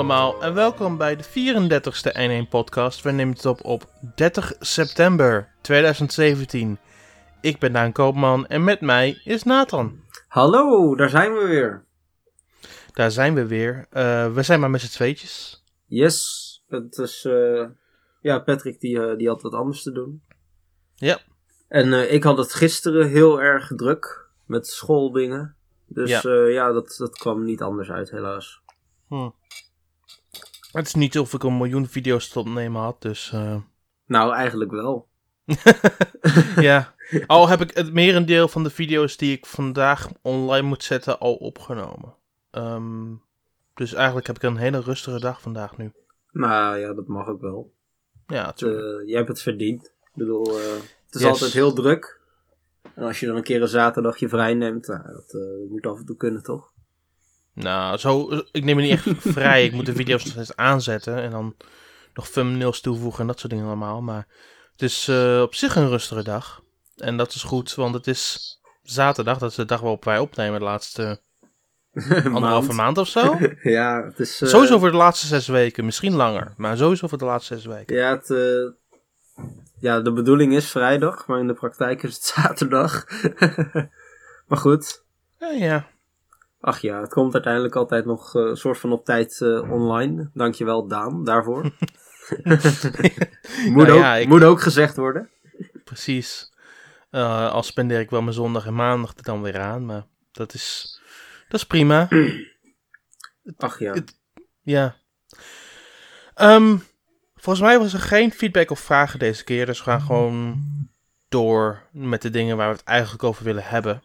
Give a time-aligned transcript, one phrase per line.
[0.00, 3.02] Allemaal en welkom bij de 34ste N1 podcast.
[3.02, 6.78] We nemen het op op 30 september 2017.
[7.40, 10.00] Ik ben Daan Koopman en met mij is Nathan.
[10.28, 11.84] Hallo, daar zijn we weer.
[12.92, 13.86] Daar zijn we weer.
[13.92, 15.64] Uh, we zijn maar met z'n tweetjes.
[15.86, 17.24] Yes, het is...
[17.24, 17.68] Uh,
[18.20, 20.22] ja, Patrick die, uh, die had wat anders te doen.
[20.94, 21.18] Ja.
[21.68, 25.56] En ik had het gisteren heel erg druk met schooldingen.
[25.86, 28.62] Dus ja, ja dat, dat kwam niet anders uit helaas.
[29.08, 29.28] Hm.
[30.72, 33.32] Het is niet of ik een miljoen video's te opnemen had, dus...
[34.06, 35.08] Nou, eigenlijk wel.
[36.68, 36.94] ja,
[37.26, 41.34] al heb ik het merendeel van de video's die ik vandaag online moet zetten al
[41.34, 42.14] opgenomen.
[42.50, 43.22] Um,
[43.74, 45.92] dus eigenlijk heb ik een hele rustige dag vandaag nu.
[46.32, 47.72] Nou ja, dat mag ook wel.
[48.26, 49.00] Ja, natuurlijk.
[49.00, 49.84] Uh, jij hebt het verdiend.
[49.84, 50.64] Ik bedoel, uh,
[51.06, 52.20] het is altijd heel druk.
[52.94, 55.98] En als je dan een keer een zaterdagje vrij neemt, nou, dat uh, moet af
[55.98, 56.72] en toe kunnen, toch?
[57.62, 59.64] Nou, zo, ik neem me niet echt vrij.
[59.64, 61.56] Ik moet de video's nog eens aanzetten en dan
[62.14, 64.02] nog thumbnails toevoegen en dat soort dingen allemaal.
[64.02, 64.26] Maar
[64.72, 66.62] het is uh, op zich een rustige dag.
[66.96, 69.38] En dat is goed, want het is zaterdag.
[69.38, 71.20] Dat is de dag waarop wij opnemen de laatste
[72.34, 73.36] anderhalve maand of zo.
[73.62, 74.42] ja, het is...
[74.42, 74.48] Uh...
[74.48, 75.84] Sowieso voor de laatste zes weken.
[75.84, 77.96] Misschien langer, maar sowieso voor de laatste zes weken.
[77.96, 78.70] Ja, het, uh...
[79.78, 83.06] ja, de bedoeling is vrijdag, maar in de praktijk is het zaterdag.
[84.46, 85.04] maar goed.
[85.38, 85.88] Ja, ja.
[86.60, 90.30] Ach ja, het komt uiteindelijk altijd nog een soort van op tijd online.
[90.34, 91.62] Dankjewel Daan daarvoor.
[93.74, 94.28] moet, nou, ook, ja, ik...
[94.28, 95.30] moet ook gezegd worden.
[95.84, 96.52] Precies.
[97.10, 100.54] Uh, al spendeer ik wel mijn zondag en maandag er dan weer aan, maar dat
[100.54, 101.00] is,
[101.48, 102.08] dat is prima.
[103.56, 103.92] Ach ja.
[103.92, 104.20] Het,
[104.62, 104.96] ja.
[106.36, 106.82] Um,
[107.34, 110.62] volgens mij was er geen feedback of vragen deze keer, dus we gaan gewoon
[111.28, 114.02] door met de dingen waar we het eigenlijk over willen hebben.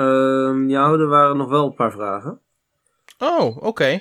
[0.00, 2.40] Um, ja, er waren nog wel een paar vragen.
[3.18, 4.00] Oh, oké.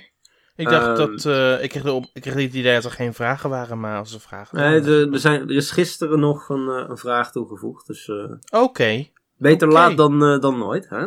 [0.55, 1.25] Ik dacht dat.
[1.25, 4.13] Uh, ik, kreeg de, ik kreeg het idee dat er geen vragen waren, maar als
[4.13, 7.87] er vragen Nee, er, er, zijn, er is gisteren nog een, uh, een vraag toegevoegd.
[7.87, 8.07] Dus.
[8.07, 8.63] Uh, Oké.
[8.63, 9.11] Okay.
[9.37, 9.87] Beter okay.
[9.87, 11.05] laat dan, dan nooit, hè?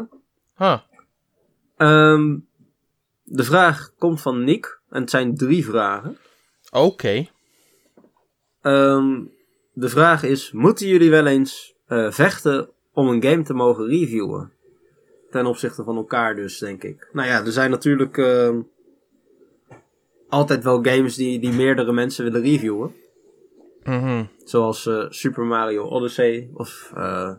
[0.56, 0.78] Huh.
[1.76, 2.46] Um,
[3.22, 4.80] de vraag komt van Nick.
[4.90, 6.18] En het zijn drie vragen.
[6.70, 6.84] Oké.
[6.84, 7.30] Okay.
[8.62, 9.30] Um,
[9.72, 11.74] de vraag is: Moeten jullie wel eens
[12.10, 14.52] vechten om een game te mogen reviewen?
[15.32, 17.08] Ten opzichte van elkaar, dus, denk ik.
[17.12, 18.18] Nou ja, er zijn natuurlijk
[20.28, 22.94] altijd wel games die, die meerdere mensen willen reviewen.
[23.84, 27.32] Mm Zoals uh, Super Mario Odyssey of uh,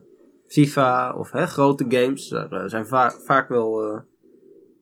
[0.47, 2.27] FIFA of hè, grote games.
[2.27, 4.01] Daar uh, zijn va vaak wel meerdere,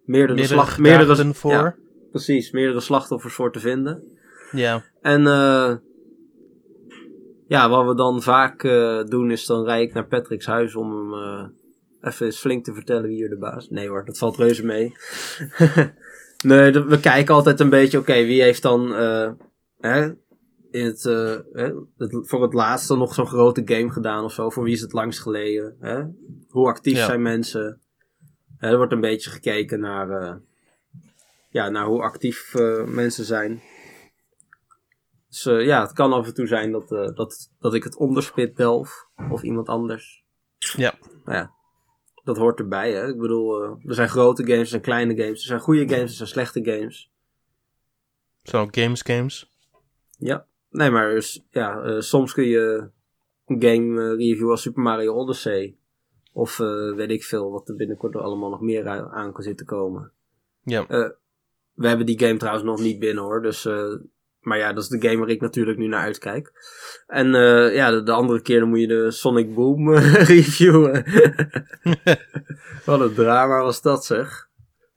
[0.05, 1.51] meerdere, slag meerdere voor.
[1.51, 1.75] Ja,
[2.11, 4.03] precies, meerdere slachtoffers voor te vinden.
[4.51, 4.83] Ja.
[5.01, 5.21] En
[7.47, 8.61] ja, wat we dan vaak
[9.09, 11.53] doen is dan rijd ik naar Patrick's huis om hem
[12.01, 14.93] even eens flink te vertellen wie hier de baas Nee hoor, dat valt reuze mee.
[16.43, 19.31] Nee, we kijken altijd een beetje, oké, wie heeft dan uh,
[19.79, 20.13] hè,
[20.71, 21.37] in het, uh,
[21.97, 24.49] het, voor het laatste nog zo'n grote game gedaan of zo?
[24.49, 25.75] Voor wie is het langst geleden?
[25.79, 26.03] Hè?
[26.49, 27.05] Hoe actief ja.
[27.05, 27.81] zijn mensen?
[28.57, 30.33] Hè, er wordt een beetje gekeken naar, uh,
[31.49, 32.53] ja, naar hoe actief
[32.85, 33.61] mensen zijn.
[35.29, 39.07] Dus ja, het kan af en toe zijn dat, dat, dat ik het onderspit delf
[39.29, 40.23] of iemand anders.
[40.57, 40.93] Ja.
[41.25, 41.51] Nou ja,
[42.23, 42.91] dat hoort erbij.
[42.91, 43.07] Hè?
[43.07, 46.09] Ik bedoel, uh, er zijn grote games, er zijn kleine games, er zijn goede games,
[46.09, 47.11] er zijn slechte games.
[48.43, 49.51] Zo, games, games.
[50.17, 52.89] Ja, nee, maar dus, ja, uh, soms kun je
[53.45, 55.75] een game uh, reviewen als Super Mario Odyssey.
[56.33, 56.57] Of
[56.95, 60.11] weet ik veel, wat er binnenkort er allemaal nog meer aan kan zitten komen.
[60.63, 60.85] Ja.
[61.73, 63.67] we hebben die game trouwens nog niet binnen hoor, dus
[64.41, 66.51] maar ja, dat is de game waar ik natuurlijk nu naar uitkijk.
[67.07, 71.05] En uh, ja, de, de, andere keer dan moet je de Sonic Boom uh, reviewen.
[72.85, 74.49] Wat een drama was dat zeg.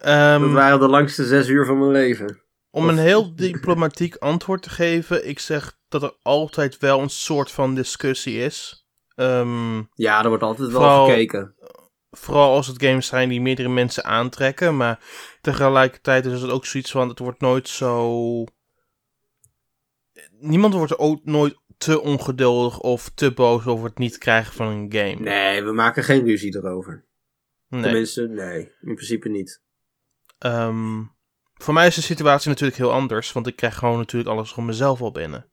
[0.07, 2.43] Um, dat waren de langste zes uur van mijn leven.
[2.71, 7.51] Om een heel diplomatiek antwoord te geven, ik zeg dat er altijd wel een soort
[7.51, 8.87] van discussie is.
[9.17, 11.55] Um, ja, er wordt altijd wel gekeken.
[12.11, 14.99] Vooral als het games zijn die meerdere mensen aantrekken, maar
[15.41, 18.45] tegelijkertijd is het ook zoiets van, het wordt nooit zo
[20.45, 24.93] niemand wordt ook nooit te ongeduldig of te boos over het niet krijgen van een
[24.93, 25.21] game.
[25.21, 27.05] Nee, we maken geen ruzie erover.
[27.69, 27.83] Nee.
[27.83, 29.63] Tenminste, nee, in principe niet.
[30.39, 31.13] Um,
[31.55, 34.65] voor mij is de situatie natuurlijk heel anders, want ik krijg gewoon natuurlijk alles van
[34.65, 35.47] mezelf al binnen.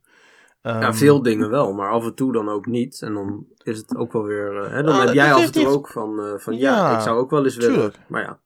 [0.61, 3.01] Um, ja, veel dingen wel, maar af en toe dan ook niet.
[3.01, 4.63] En dan is het ook wel weer.
[4.63, 6.95] Uh, hè, dan ah, heb jij af en toe ook van, uh, van ja, ja,
[6.95, 7.93] ik zou ook wel eens willen.
[8.07, 8.39] Maar ja.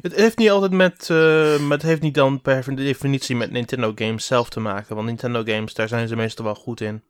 [0.00, 3.92] Het heeft niet altijd met, uh, met, het heeft niet dan per definitie met Nintendo
[3.94, 4.94] games zelf te maken.
[4.94, 7.02] Want Nintendo games, daar zijn ze meestal wel goed in.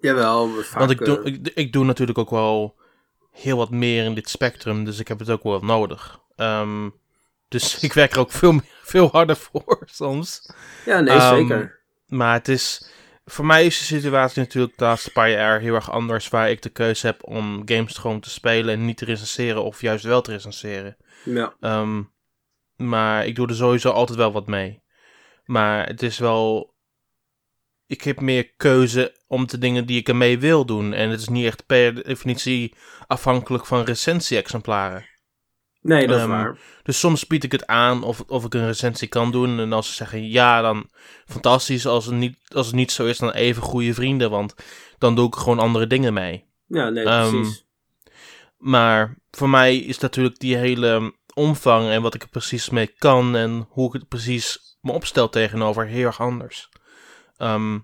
[0.00, 2.76] Jawel, vaak, Want ik doe, ik, ik, doe natuurlijk ook wel
[3.32, 6.20] heel wat meer in dit spectrum, dus ik heb het ook wel nodig.
[6.36, 6.94] Um,
[7.48, 10.50] Dus ik werk er ook veel, meer, veel harder voor soms.
[10.84, 11.78] Ja, nee, Ehm, zeker.
[12.06, 12.90] Maar het is.
[13.30, 16.28] Voor mij is de situatie natuurlijk de laatste paar jaar heel erg anders.
[16.28, 19.64] Waar ik de keuze heb om games gewoon te spelen en niet te recenseren.
[19.64, 20.96] Of juist wel te recenseren.
[21.24, 22.02] Ja, Ehm,
[22.76, 24.82] maar ik doe er sowieso altijd wel wat mee.
[25.44, 26.76] Maar het is wel.
[27.86, 30.92] Ik heb meer keuze om de dingen die ik ermee wil doen.
[30.92, 32.74] En het is niet echt per definitie
[33.06, 35.06] afhankelijk van recensie-exemplaren.
[35.88, 36.58] Nee, dat is Ehm, waar.
[36.82, 39.58] Dus soms bied ik het aan of, of ik een recensie kan doen.
[39.58, 40.88] En als ze zeggen ja, dan
[41.26, 41.86] fantastisch.
[41.86, 44.30] Als het niet, als het niet zo is, dan even goede vrienden.
[44.30, 44.54] Want
[44.98, 46.44] dan doe ik gewoon andere dingen mee.
[46.66, 47.66] Ja, nee, ehm, precies.
[48.58, 53.36] Maar voor mij is natuurlijk die hele omvang en wat ik er precies mee kan
[53.36, 56.68] en hoe ik het precies me opstel tegenover heel erg anders.
[57.36, 57.78] Ehm,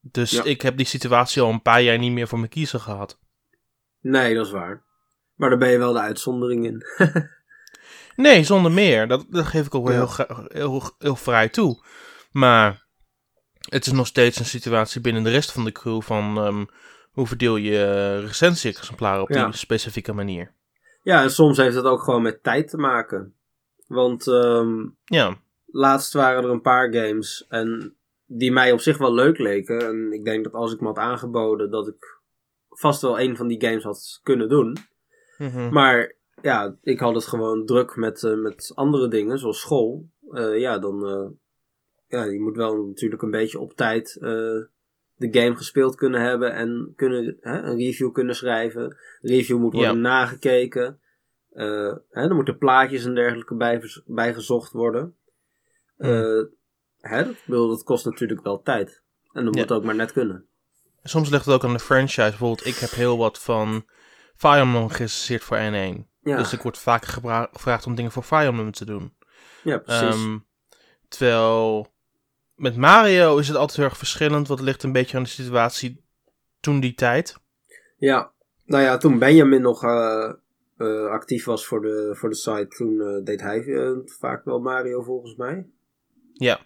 [0.00, 0.44] dus Ja.
[0.44, 3.18] ik heb die situatie al een paar jaar niet meer voor me kiezen gehad.
[4.00, 4.84] Nee, dat is waar.
[5.34, 6.82] Maar daar ben je wel de uitzondering in.
[8.16, 9.08] Nee, zonder meer.
[9.08, 11.84] Dat, dat geef ik ook wel heel, heel, heel vrij toe.
[12.30, 12.86] Maar
[13.68, 16.64] het is nog steeds een situatie binnen de rest van de crew van ehm,
[17.10, 19.44] hoe verdeel je eh, recensie-exemplaren op Ja.
[19.44, 20.54] die specifieke manier.
[21.02, 23.34] Ja, en soms heeft het ook gewoon met tijd te maken.
[23.86, 25.36] Want ehm, Ja,
[25.66, 29.78] laatst waren er een paar games en die mij op zich wel leuk leken.
[29.86, 32.20] En ik denk dat als ik me had aangeboden, dat ik
[32.68, 34.76] vast wel een van die games had kunnen doen.
[35.38, 35.72] Mhm.
[35.72, 40.08] Maar ja, ik had het gewoon druk met, eh, met andere dingen, zoals school.
[40.30, 41.06] Eh, ja, dan.
[41.08, 41.30] eh,
[42.08, 44.16] ja, je moet wel natuurlijk een beetje op tijd
[45.16, 48.88] de game gespeeld kunnen hebben en kunnen, hè, een review kunnen schrijven.
[49.20, 50.00] De review moet worden Ja.
[50.00, 51.00] nagekeken.
[51.52, 55.16] Hè, er moeten plaatjes en dergelijke bij, bijgezocht worden.
[55.96, 59.02] Hè, dat, ik bedoel, dat kost natuurlijk wel tijd.
[59.32, 59.60] En dat Ja.
[59.60, 60.46] moet ook maar net kunnen.
[61.02, 62.28] Soms ligt het ook aan de franchise.
[62.28, 63.84] Bijvoorbeeld, ik heb heel wat van
[64.36, 66.10] Fire Emblem gerecenseerd voor N1.
[66.22, 69.12] Ja, Dus ik word vaker gebra- gevraagd om dingen voor Fire Emblem te doen.
[69.62, 70.02] ja precies.
[70.14, 70.38] Ehm,
[71.08, 71.86] terwijl
[72.54, 74.48] met Mario is het altijd heel erg verschillend.
[74.48, 76.04] Want het ligt een beetje aan de situatie
[76.60, 77.36] toen die tijd.
[77.96, 78.32] Ja,
[78.64, 80.32] nou ja, toen Benjamin nog eh,
[80.76, 83.64] eh, actief was voor de, voor de site, toen eh, deed hij
[84.04, 85.66] vaak wel Mario volgens mij.
[86.32, 86.60] Ja,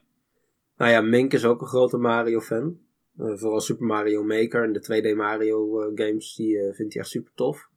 [0.77, 2.79] Nou ja, Mink is ook een grote Mario-fan.
[3.17, 4.81] Vooral Super Mario Maker en de
[5.13, 7.69] 2D Mario games, die vindt hij echt super tof.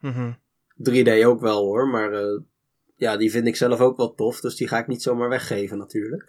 [0.00, 0.32] mhm.
[0.78, 2.40] 3D ook wel hoor, maar eh,
[2.96, 5.78] ja, die vind ik zelf ook wel tof, dus die ga ik niet zomaar weggeven
[5.78, 6.24] natuurlijk.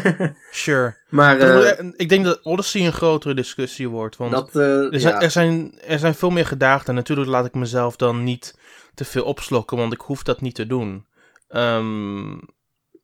[0.50, 0.96] sure.
[1.08, 4.16] maar eh, En ik denk dat Odyssey een grotere discussie wordt.
[4.16, 6.88] Want dat, eh, er, zijn, ja, er, zijn, er zijn veel meer gedaagden.
[6.88, 8.58] En natuurlijk laat ik mezelf dan niet
[8.94, 9.76] te veel opslokken.
[9.76, 11.06] Want ik hoef dat niet te doen.
[11.48, 12.38] Ehm,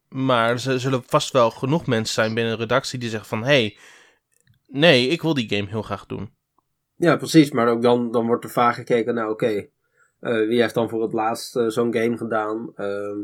[0.08, 3.44] maar er zullen vast wel genoeg mensen zijn binnen de redactie die zeggen van...
[3.44, 3.76] Hey,
[4.66, 6.30] nee, ik wil die game heel graag doen.
[6.96, 7.50] Ja, precies.
[7.50, 9.66] Maar ook dan, dan wordt er vaak gekeken naar, oké, eh,
[10.20, 12.72] wie heeft dan voor het laatst eh, zo'n game gedaan?
[12.74, 13.18] Ehm,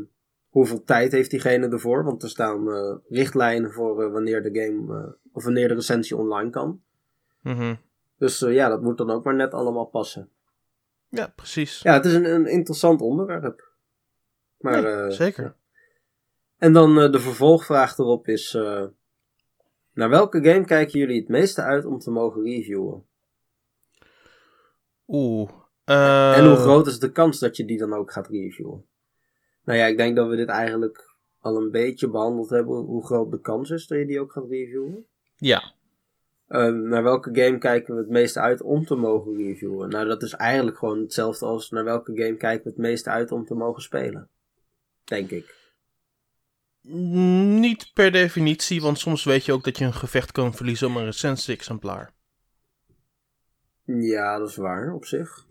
[0.49, 2.03] hoeveel tijd heeft diegene ervoor?
[2.03, 6.17] Want er staan eh, richtlijnen voor eh, wanneer de game, eh, of wanneer de recensie
[6.17, 6.81] online kan.
[7.41, 7.75] Mhm.
[8.17, 10.29] Dus eh, ja, dat moet dan ook maar net allemaal passen.
[11.09, 11.81] Ja, precies.
[11.81, 13.71] Ja, het is een, een interessant onderwerp.
[14.57, 15.43] Maar, Nee, eh, zeker.
[15.43, 15.55] ja.
[16.57, 18.85] En dan eh, de vervolgvraag erop is, eh,
[19.93, 23.05] naar welke game kijken jullie het meeste uit om te mogen reviewen?
[25.07, 25.49] Oeh.
[25.85, 28.85] En hoe eh, groot is de kans dat je die dan ook gaat reviewen?
[29.63, 32.75] Nou ja, ik denk dat we dit eigenlijk al een beetje behandeld hebben.
[32.75, 35.05] Hoe groot de kans is dat je die ook gaat reviewen.
[35.37, 35.73] Ja.
[36.47, 39.89] Ehm, naar welke game kijken we het meeste uit om te mogen reviewen?
[39.89, 43.31] Nou, dat is eigenlijk gewoon hetzelfde als naar welke game kijken we het meeste uit
[43.31, 44.29] om te mogen spelen.
[45.03, 45.61] Denk ik.
[46.81, 50.87] Mm, Niet per definitie, want soms weet je ook dat je een gevecht kan verliezen
[50.87, 52.13] om een recensie-exemplaar.
[53.85, 55.45] Ja, dat is waar op zich.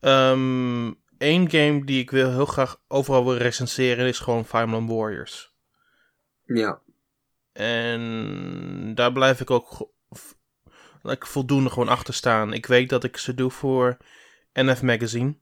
[0.00, 4.86] Eén Ehm, game die ik wil, heel graag overal wil recenseren is gewoon Fire Emblem
[4.86, 5.54] Warriors.
[6.44, 6.80] Ja,
[7.52, 9.90] En daar blijf ik ook
[11.02, 12.52] like, voldoende gewoon achter staan.
[12.52, 13.96] Ik weet dat ik ze doe voor
[14.52, 15.36] NF Magazine.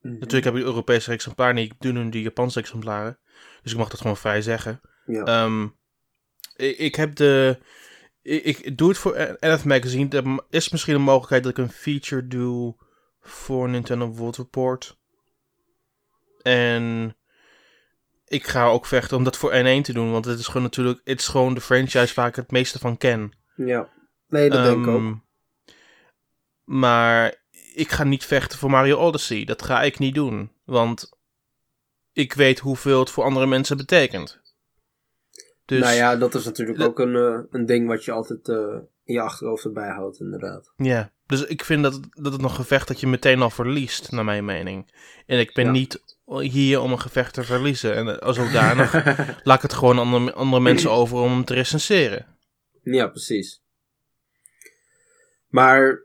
[0.00, 3.18] Natuurlijk heb ik de Europese exemplaar niet, ik doe nu de Japanse exemplaren.
[3.62, 4.80] Dus ik mag dat gewoon vrij zeggen.
[5.06, 5.24] Ja.
[5.24, 5.68] Ehm,
[6.56, 7.58] ik, ik heb de.
[8.22, 10.08] Ik, ik doe het voor NF Magazine.
[10.08, 12.76] Er is misschien een mogelijkheid dat ik een feature doe
[13.20, 14.98] voor Nintendo World Report.
[16.42, 17.16] En
[18.26, 20.10] ik ga ook vechten om dat voor N1 te doen.
[20.12, 21.00] Want het is gewoon natuurlijk.
[21.04, 23.32] Het is gewoon de franchise waar ik het meeste van ken.
[23.56, 23.88] ja.
[24.28, 24.96] Nee, dat denk ik ook.
[24.96, 25.14] Ehm,
[26.64, 27.34] Maar
[27.74, 29.44] ik ga niet vechten voor Mario Odyssey.
[29.44, 30.52] Dat ga ik niet doen.
[30.64, 31.10] Want
[32.12, 34.40] ik weet hoeveel het voor andere mensen betekent.
[35.64, 38.76] Dus Nou ja, dat is natuurlijk ook een, eh, een ding wat je altijd eh,
[39.10, 40.72] in je achterhoofd erbij houdt, inderdaad.
[40.76, 44.24] Ja, dus ik vind dat, dat het nog gevecht dat je meteen al verliest, naar
[44.24, 44.92] mijn mening.
[45.26, 45.70] En ik ben Ja.
[45.70, 46.02] niet
[46.40, 47.94] hier om een gevecht te verliezen.
[47.94, 48.92] En als zodanig
[49.44, 52.26] laat ik het gewoon andere, andere mensen over om hem te recenseren.
[52.82, 53.62] Ja, precies.
[55.48, 56.02] Maar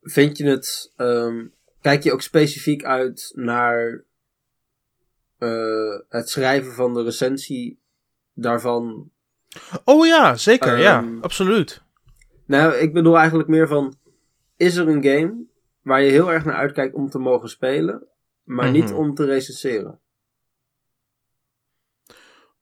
[0.00, 0.92] vind je het.
[0.96, 1.46] ehm,
[1.80, 4.04] kijk je ook specifiek uit naar
[5.38, 7.80] eh, het schrijven van de recensie
[8.34, 9.10] daarvan?
[9.84, 10.78] Oh ja, zeker.
[10.78, 11.82] ja, Ehm, absoluut.
[12.50, 13.94] Nou, ik bedoel eigenlijk meer van.
[14.56, 15.44] Is er een game
[15.82, 18.06] waar je heel erg naar uitkijkt om te mogen spelen,
[18.42, 18.94] maar niet Mhm.
[18.94, 20.00] om te recenseren?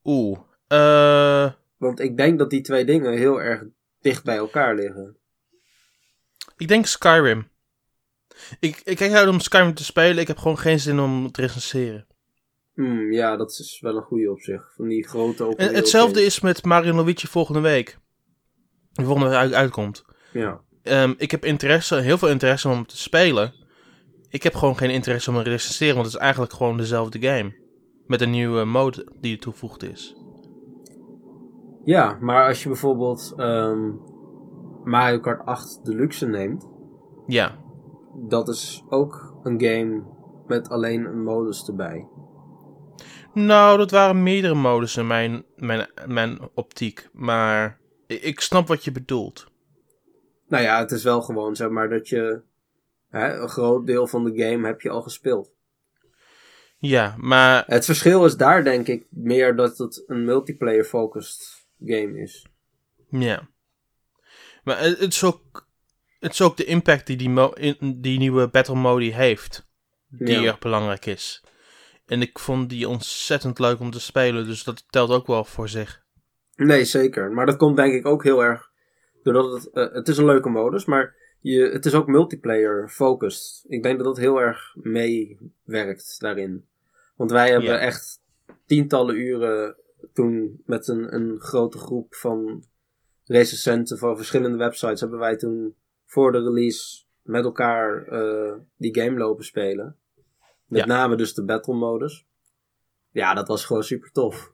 [0.05, 0.39] Oeh.
[0.67, 3.65] eh Want ik denk dat die twee dingen heel erg
[4.01, 5.17] dicht bij elkaar liggen.
[6.57, 7.49] ik denk Skyrim.
[8.61, 10.19] Ik, ik kijk uit om Skyrim te spelen.
[10.19, 12.07] Ik heb gewoon geen zin om te recenseren.
[12.75, 14.73] Hmm, ja, dat is wel een goede op zich.
[14.77, 17.99] Van die grote open En hetzelfde is met Mario Luigi volgende week.
[18.99, 20.05] Die volgende uit- uitkomt.
[20.33, 20.61] Ja.
[20.83, 23.53] Ehm, ik heb interesse, heel veel interesse om te spelen.
[24.29, 27.55] Ik heb gewoon geen interesse om te recenseren, want het is eigenlijk gewoon dezelfde game.
[28.07, 30.17] Met een nieuwe mode die toegevoegd is.
[31.85, 33.91] ja, maar als je bijvoorbeeld ehm,
[34.85, 36.69] Mario Kart 8 Deluxe neemt,
[37.27, 37.59] Ja,
[38.29, 40.03] dat is ook een game
[40.47, 42.07] met alleen een modus erbij.
[43.35, 47.09] nou, dat waren meerdere modes in mijn, mijn, mijn optiek.
[47.13, 47.79] Maar
[48.09, 49.47] ik snap wat je bedoelt.
[50.49, 52.41] Nou ja, het is wel gewoon zeg maar dat je
[53.09, 55.51] hè, een groot deel van de game heb je al gespeeld.
[56.79, 62.21] Ja, maar Het verschil is daar denk ik meer dat het een multiplayer focused game
[62.23, 62.47] is.
[63.11, 63.49] Ja.
[64.65, 65.69] Maar het is ook,
[66.19, 67.55] het is ook de impact die die, mo-
[67.95, 69.67] die nieuwe Battle Mode heeft.
[70.09, 70.43] Die Ja.
[70.43, 71.45] erg belangrijk is.
[72.07, 75.69] En ik vond die ontzettend leuk om te spelen, dus dat telt ook wel voor
[75.69, 76.05] zich.
[76.67, 77.33] Nee, zeker.
[77.33, 78.71] Maar dat komt denk ik ook heel erg
[79.23, 83.65] doordat het, eh, het is een leuke modus, maar je, het is ook multiplayer focused.
[83.69, 86.67] Ik denk dat dat heel erg meewerkt daarin.
[87.17, 87.79] Want wij hebben Ja.
[87.79, 88.21] echt
[88.67, 89.77] tientallen uren
[90.13, 92.65] toen met een, een grote groep van
[93.25, 95.75] recensenten van verschillende websites hebben wij toen
[96.05, 99.97] voor de release met elkaar eh, die game lopen spelen.
[100.67, 100.87] Met Ja.
[100.87, 102.27] name dus de battle modus.
[103.11, 104.53] Ja, dat was gewoon super tof.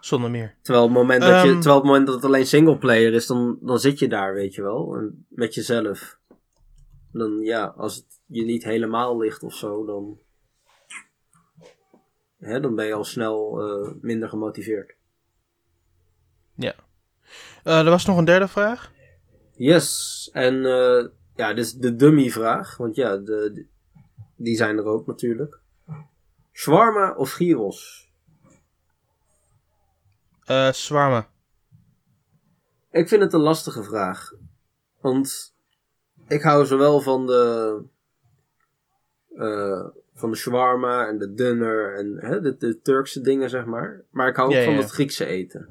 [0.00, 0.54] Zonder meer.
[0.62, 1.52] Terwijl het moment dat, je, Ehm.
[1.54, 4.62] terwijl het moment dat het alleen singleplayer is, dan, dan zit je daar, weet je
[4.62, 4.94] wel.
[4.96, 6.18] En met jezelf.
[7.12, 10.18] Dan ja, als het je niet helemaal ligt of zo, dan.
[12.38, 14.94] Hè, dan ben je al snel eh, minder gemotiveerd.
[16.56, 18.92] Eh, er was nog een derde vraag.
[19.56, 22.76] Yes, en eh, ja, dit is de dummy-vraag.
[22.76, 23.66] Want ja, de, de-
[24.36, 25.60] die zijn er ook natuurlijk.
[26.52, 28.05] Shawarma of gyros?
[30.46, 31.28] Eh Swarma.
[32.90, 34.32] Ik vind het een lastige vraag.
[35.00, 35.54] Want
[36.28, 37.82] ik hou zowel van de,
[39.34, 39.84] eh,
[40.14, 44.04] van de shawarma en de dunner en hè, de, de Turkse dingen, zeg maar.
[44.10, 44.78] Maar ik hou ook Ja, van ja.
[44.80, 45.68] het Griekse eten.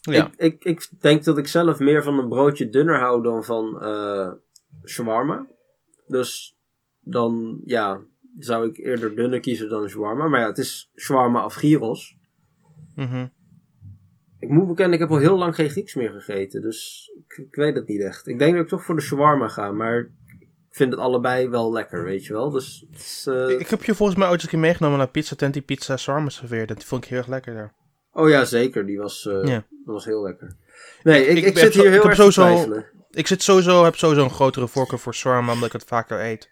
[0.00, 0.26] Ja.
[0.26, 3.82] Ik, ik, ik denk dat ik zelf meer van een broodje dunner hou dan van
[3.82, 4.32] eh
[4.84, 5.46] shawarma.
[6.06, 6.56] Dus
[7.00, 8.00] dan, ja,
[8.38, 10.28] zou ik eerder dunner kiezen dan shawarma.
[10.28, 12.16] Maar ja, het is shawarma of gyros.
[12.94, 13.26] Mhm.
[14.44, 16.62] Ik moet bekennen, ik heb al heel lang geen Grieks meer gegeten.
[16.62, 18.26] Dus ik, ik weet het niet echt.
[18.26, 19.72] Ik denk dat ik toch voor de shawarma ga.
[19.72, 20.08] Maar ik
[20.80, 22.50] vind het allebei wel lekker, weet je wel.
[22.50, 25.08] Dus het is, eh, Ik heb je volgens mij ooit eens een keer meegenomen naar
[25.08, 26.74] Pizza Tent die pizza Swarma serveerde.
[26.74, 27.74] Die vond ik heel erg lekker daar.
[28.12, 28.86] Oh ja, zeker.
[28.86, 29.64] Die was, eh, Ja.
[29.84, 30.56] dat was heel lekker.
[31.02, 32.82] Nee, ik, Ik zit zo- hier heel erg te sowieso-.
[33.10, 36.50] Ik zit sowieso, heb sowieso een grotere voorkeur voor Swarma, omdat ik het vaker eet.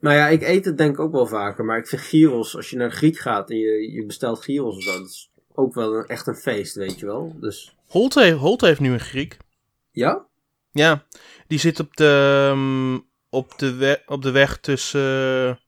[0.00, 1.64] Nou ja, ik eet het denk ik ook wel vaker.
[1.64, 4.82] Maar ik vind gyros, als je naar Griek gaat en je, je bestelt gyros of
[4.82, 4.92] zo.
[4.98, 7.36] Dat is ook wel een, echt een feest, weet je wel.
[7.40, 9.36] Dus Holt heeft, Holt heeft nu een Griek.
[9.90, 10.26] ja?
[10.72, 11.04] Ja,
[11.46, 12.98] die zit op de, ehm,
[13.30, 15.58] op de, we- op de weg tussen,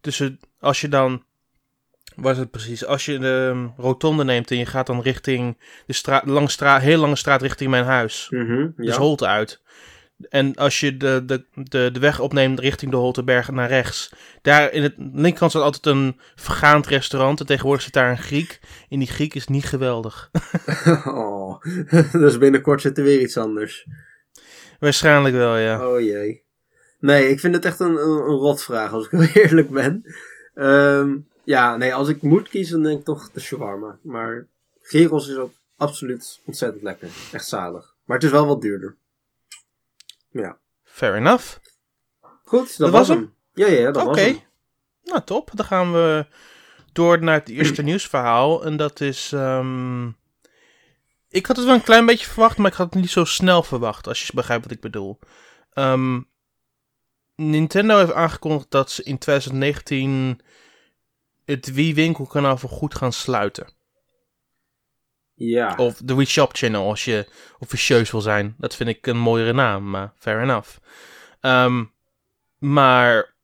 [0.00, 1.24] tussen, als je dan,
[2.16, 5.58] wat is het precies, als je de ehm, rotonde neemt en je gaat dan richting
[5.86, 8.26] de straat, lange straat, heel lange straat richting mijn huis.
[8.30, 9.00] Mhm, Dus ja.
[9.00, 9.60] Holte uit.
[10.28, 14.12] En als je de, de, de, de weg opneemt richting de Holteberg naar rechts.
[14.42, 17.40] Daar in het linkerkant staat altijd een vergaand restaurant.
[17.40, 18.60] En tegenwoordig zit daar een Griek.
[18.88, 20.30] En die Griek is niet geweldig.
[21.04, 21.62] oh,
[22.12, 23.86] dus binnenkort zit er weer iets anders.
[24.78, 25.88] Waarschijnlijk wel, ja.
[25.88, 26.42] Oh jee.
[27.00, 30.04] Nee, ik vind het echt een, een, een rotvraag, als ik heel eerlijk ben.
[30.54, 33.98] Ehm, ja, nee, als ik moet kiezen, dan denk ik toch de shawarma.
[34.02, 34.46] Maar
[34.82, 37.08] gyros is ook absoluut ontzettend lekker.
[37.32, 37.94] Echt zalig.
[38.04, 38.96] Maar het is wel wat duurder.
[40.30, 40.58] Ja.
[40.84, 41.56] Fair enough.
[42.44, 43.34] Goed, dat, Dat was was hem.
[43.54, 44.08] Ja, ja, dat Oké.
[44.10, 44.40] was hem.
[45.02, 45.50] Nou, top.
[45.54, 46.26] Dan gaan we
[46.92, 48.64] door naar het eerste nieuwsverhaal.
[48.64, 49.32] En dat is...
[49.32, 50.06] ehm,
[51.28, 53.62] Ik had het wel een klein beetje verwacht, maar ik had het niet zo snel
[53.62, 54.06] verwacht.
[54.06, 55.18] Als je begrijpt wat ik bedoel.
[55.72, 56.20] Ehm,
[57.36, 60.40] Nintendo heeft aangekondigd dat ze in 2019
[61.44, 63.68] het Wii winkelkanaal voor goed gaan sluiten.
[65.38, 65.74] Ja.
[65.76, 67.26] Of de Shop Channel, als je
[67.58, 68.54] officieus wil zijn.
[68.58, 70.76] Dat vind ik een mooiere naam, maar fair enough.
[71.40, 71.84] Ehm,
[72.58, 73.34] maar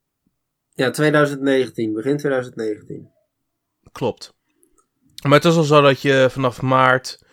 [0.74, 3.10] Ja, 2019, begin 2019.
[3.92, 4.34] klopt.
[5.22, 7.24] Maar het is al zo dat je vanaf maart,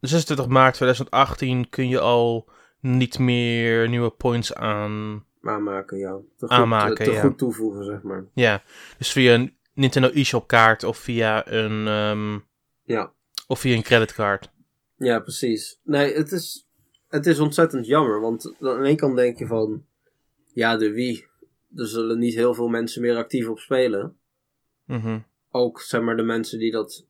[0.00, 2.48] 26 maart 2018, kun je al
[2.80, 5.24] niet meer nieuwe points aan.
[5.42, 6.10] Aanmaken, ja.
[6.36, 7.20] Te goed, Aanmaken, te, te ja.
[7.20, 8.24] goed toevoegen, zeg maar.
[8.34, 8.62] Ja,
[8.98, 12.38] dus via een Nintendo eShop kaart of via een, ehm,
[12.84, 13.12] Ja.
[13.50, 14.50] Of via een creditcard.
[14.96, 15.78] Ja, precies.
[15.82, 16.66] Nee, het is,
[17.08, 18.20] het is ontzettend jammer.
[18.20, 19.84] Want aan de ene kant denk je van...
[20.54, 21.24] Ja, de Wii.
[21.76, 24.16] Er zullen niet heel veel mensen meer actief op spelen.
[24.84, 25.18] Mhm.
[25.50, 27.06] Ook, zeg maar, de mensen die dat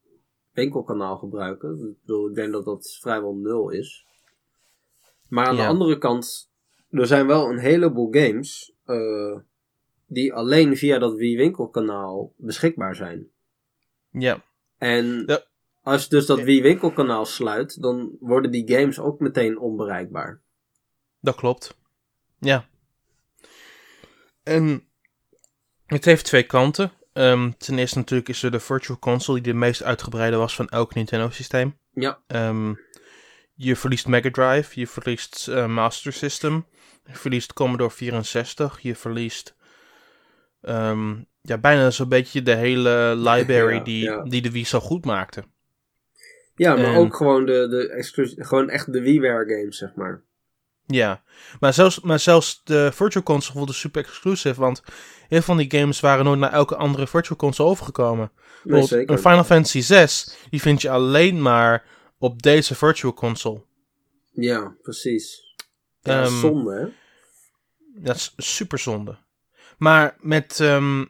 [0.53, 1.71] winkelkanaal gebruiken.
[1.89, 4.07] Ik bedoel, ik denk dat dat vrijwel nul is.
[5.29, 5.63] Maar aan Ja.
[5.63, 6.51] de andere kant...
[6.91, 8.73] Er zijn wel een heleboel games...
[8.85, 9.37] eh,
[10.07, 13.29] die alleen via dat Wii winkelkanaal beschikbaar zijn.
[14.11, 14.45] Ja,
[14.79, 15.49] En Ja.
[15.83, 16.41] Als je dus dat.
[16.41, 20.41] Wii winkelkanaal sluit, dan worden die games ook meteen onbereikbaar.
[21.21, 21.79] dat klopt.
[22.39, 22.65] Ja.
[24.43, 24.85] En
[25.87, 26.93] het heeft twee kanten.
[27.13, 30.69] Ehm, ten eerste natuurlijk is er de Virtual Console die de meest uitgebreide was van
[30.69, 31.79] elk Nintendo-systeem.
[31.93, 32.75] Ja, Ehm,
[33.55, 36.67] je verliest Mega Drive, je verliest eh, Master System,
[37.05, 39.55] je verliest Commodore 64, je verliest
[40.61, 44.23] ehm, ja, bijna zo'n beetje de hele library Ja, die, ja.
[44.23, 45.45] die de Wii zo goed maakte.
[46.61, 50.23] Ja maar En- ook gewoon, de, de gewoon echt de WiiWare games, zeg maar.
[50.87, 51.23] Ja,
[51.61, 54.83] maar zelfs, maar zelfs de Virtual Console voelde super exclusive, want
[55.29, 58.31] heel van die games waren nooit naar elke andere Virtual Console overgekomen.
[58.65, 59.11] Nee, zeker.
[59.15, 61.85] Een Final Fantasy 6, die vind je alleen maar
[62.19, 63.63] op deze Virtual Console.
[64.33, 65.55] Ja, precies.
[66.01, 66.87] Ja, Ehm, zonde, hè?
[68.03, 69.19] Dat is super zonde.
[69.79, 71.05] Maar met, ehm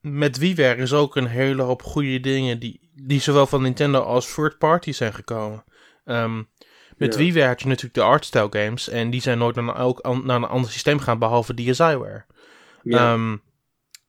[0.00, 4.34] met WiiWare is ook een hele hoop goede dingen die, die zowel van Nintendo als
[4.34, 5.64] third party zijn gekomen.
[6.04, 6.42] Ehm,
[6.96, 7.16] met.
[7.16, 10.36] WiiWare had je natuurlijk de artstyle games en die zijn nooit naar, elk, an- naar
[10.36, 12.24] een ander systeem gegaan behalve DSiWare.
[12.84, 13.36] Ehm,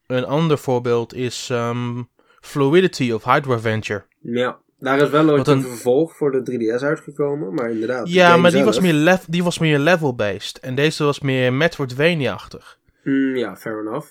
[0.07, 2.01] een ander voorbeeld is ehm,
[2.41, 4.05] Fluidity of Hydro Venture.
[4.21, 4.61] ja.
[4.79, 8.05] Daar is wel ooit een een- vervolg voor de 3DS uitgekomen, maar inderdaad.
[8.05, 10.59] de Ja, maar die was, meer die was meer level-based.
[10.59, 12.79] En deze was meer Metroidvania-achtig.
[13.03, 14.07] Mm, ja, fair enough.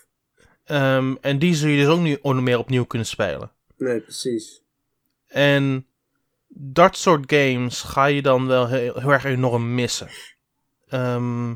[0.64, 3.50] Ehm, en die zul je dus ook niet meer opnieuw kunnen spelen.
[3.76, 4.62] Nee, precies.
[5.32, 5.86] En
[6.48, 10.08] dat soort games ga je dan wel heel, heel erg enorm missen.
[10.88, 11.54] Ehm,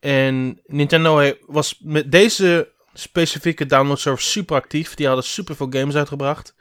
[0.00, 4.94] en Nintendo was met deze specifieke download server super actief.
[4.94, 6.54] Die hadden super veel games uitgebracht.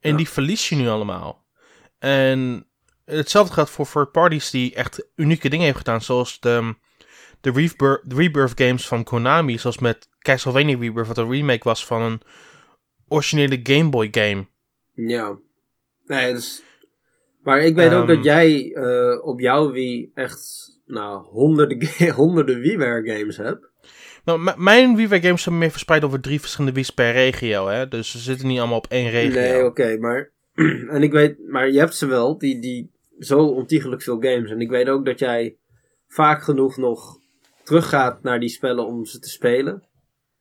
[0.00, 0.16] En Ja.
[0.16, 1.44] die verlies je nu allemaal.
[1.98, 2.66] En
[3.04, 6.02] hetzelfde geldt voor third parties die echt unieke dingen hebben gedaan.
[6.02, 6.74] Zoals de,
[7.40, 9.58] de, Rebirth, de Rebirth games van Konami.
[9.58, 12.20] Zoals met Castlevania Rebirth, wat een remake was van een
[13.08, 14.46] originele Game Boy game.
[14.94, 15.38] Ja.
[16.08, 16.62] Nee, dus...
[17.42, 18.14] Maar ik weet ook Ehm.
[18.14, 23.70] dat jij eh, op jouw Wii echt, nou, honderden, honderden WiiWare games hebt.
[24.24, 27.88] Nou, mijn WiiWare games zijn meer verspreid over drie verschillende Wii's per regio, hè.
[27.88, 29.40] Dus ze zitten niet allemaal op één regio.
[29.40, 30.32] Nee, oké, maar...
[30.94, 34.50] en ik weet, maar je hebt ze wel, die, die zo ontiegelijk veel games.
[34.50, 35.56] En ik weet ook dat jij
[36.06, 37.18] vaak genoeg nog
[37.64, 39.88] teruggaat naar die spellen om ze te spelen.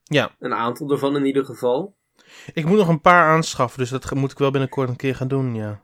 [0.04, 0.36] Ja.
[0.40, 1.97] Een aantal ervan in ieder geval.
[2.54, 5.28] Ik moet nog een paar aanschaffen, dus dat moet ik wel binnenkort een keer gaan
[5.28, 5.82] doen, ja.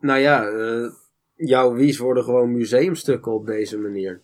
[0.00, 0.90] Nou ja, eh,
[1.34, 4.22] jouw Wii's worden gewoon museumstukken op deze manier.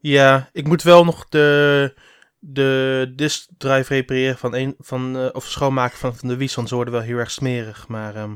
[0.00, 1.94] Ja, ik moet wel nog de,
[2.38, 6.68] de disk drive repareren van een, van, eh, of schoonmaken van, van de Wii's, want
[6.68, 8.14] ze worden wel heel erg smerig, maar...
[8.14, 8.34] ehm,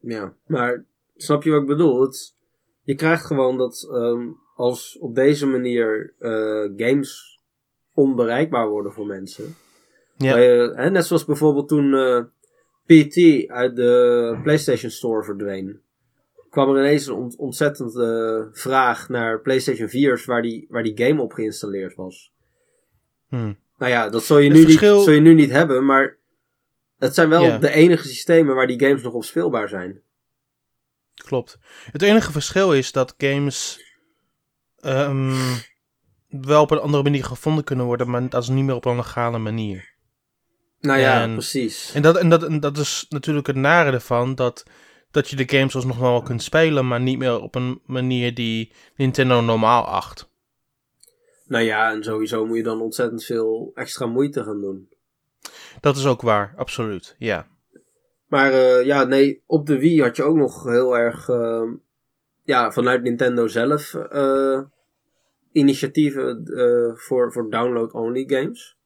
[0.00, 0.84] Ja, maar
[1.16, 2.00] snap je wat ik bedoel?
[2.00, 2.34] Het,
[2.82, 7.40] je krijgt gewoon dat ehm, als op deze manier eh, games
[7.94, 9.56] onbereikbaar worden voor mensen.
[10.18, 10.36] Ja.
[10.36, 12.18] Hè, net zoals bijvoorbeeld toen eh,
[12.84, 15.80] PT uit de PlayStation Store verdween.
[16.50, 21.22] kwam er ineens een ont- ontzettende vraag naar PlayStation 4's waar die, waar die game
[21.22, 22.32] op geïnstalleerd was.
[23.28, 23.52] hm.
[23.78, 26.16] Nou ja, dat zul je, Het nu verschil- niet, zul je nu niet hebben, maar
[26.98, 30.00] het zijn wel de enige systemen waar die games nog op speelbaar zijn.
[31.14, 31.58] Klopt.
[31.92, 33.84] Het enige verschil is dat games
[34.80, 35.34] ehm,
[36.28, 38.96] wel op een andere manier gevonden kunnen worden, maar dat is niet meer op een
[38.96, 39.94] legale manier.
[40.80, 41.92] Nou ja, En- precies.
[41.94, 44.64] En dat, en, dat, en dat is natuurlijk het nare ervan, dat,
[45.10, 48.72] dat je de games alsnog wel kunt spelen, maar niet meer op een manier die
[48.96, 50.30] Nintendo normaal acht.
[51.46, 54.88] Nou ja, en sowieso moet je dan ontzettend veel extra moeite gaan doen.
[55.80, 57.46] Dat is ook waar, absoluut, ja.
[58.26, 61.70] Maar eh, ja, nee, op de Wii had je ook nog heel erg, eh,
[62.42, 64.60] ja, vanuit Nintendo zelf, eh,
[65.52, 68.77] initiatieven eh, voor, voor download-only games.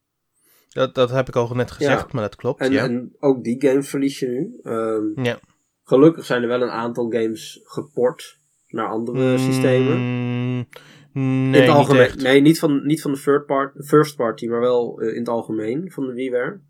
[0.72, 2.60] Dat, dat heb ik al net gezegd, maar dat klopt.
[2.60, 2.84] En, ja.
[2.84, 4.58] en ook die games verlies je nu.
[4.62, 5.38] Ehm, ja.
[5.84, 9.96] Gelukkig zijn er wel een aantal games geport naar andere systemen.
[9.96, 10.66] Mm,
[11.12, 12.02] in nee, het niet algemeen.
[12.02, 12.22] echt.
[12.22, 15.28] nee, niet van, niet van de third part, first party, maar wel eh, in het
[15.28, 16.60] algemeen van de WiiWare.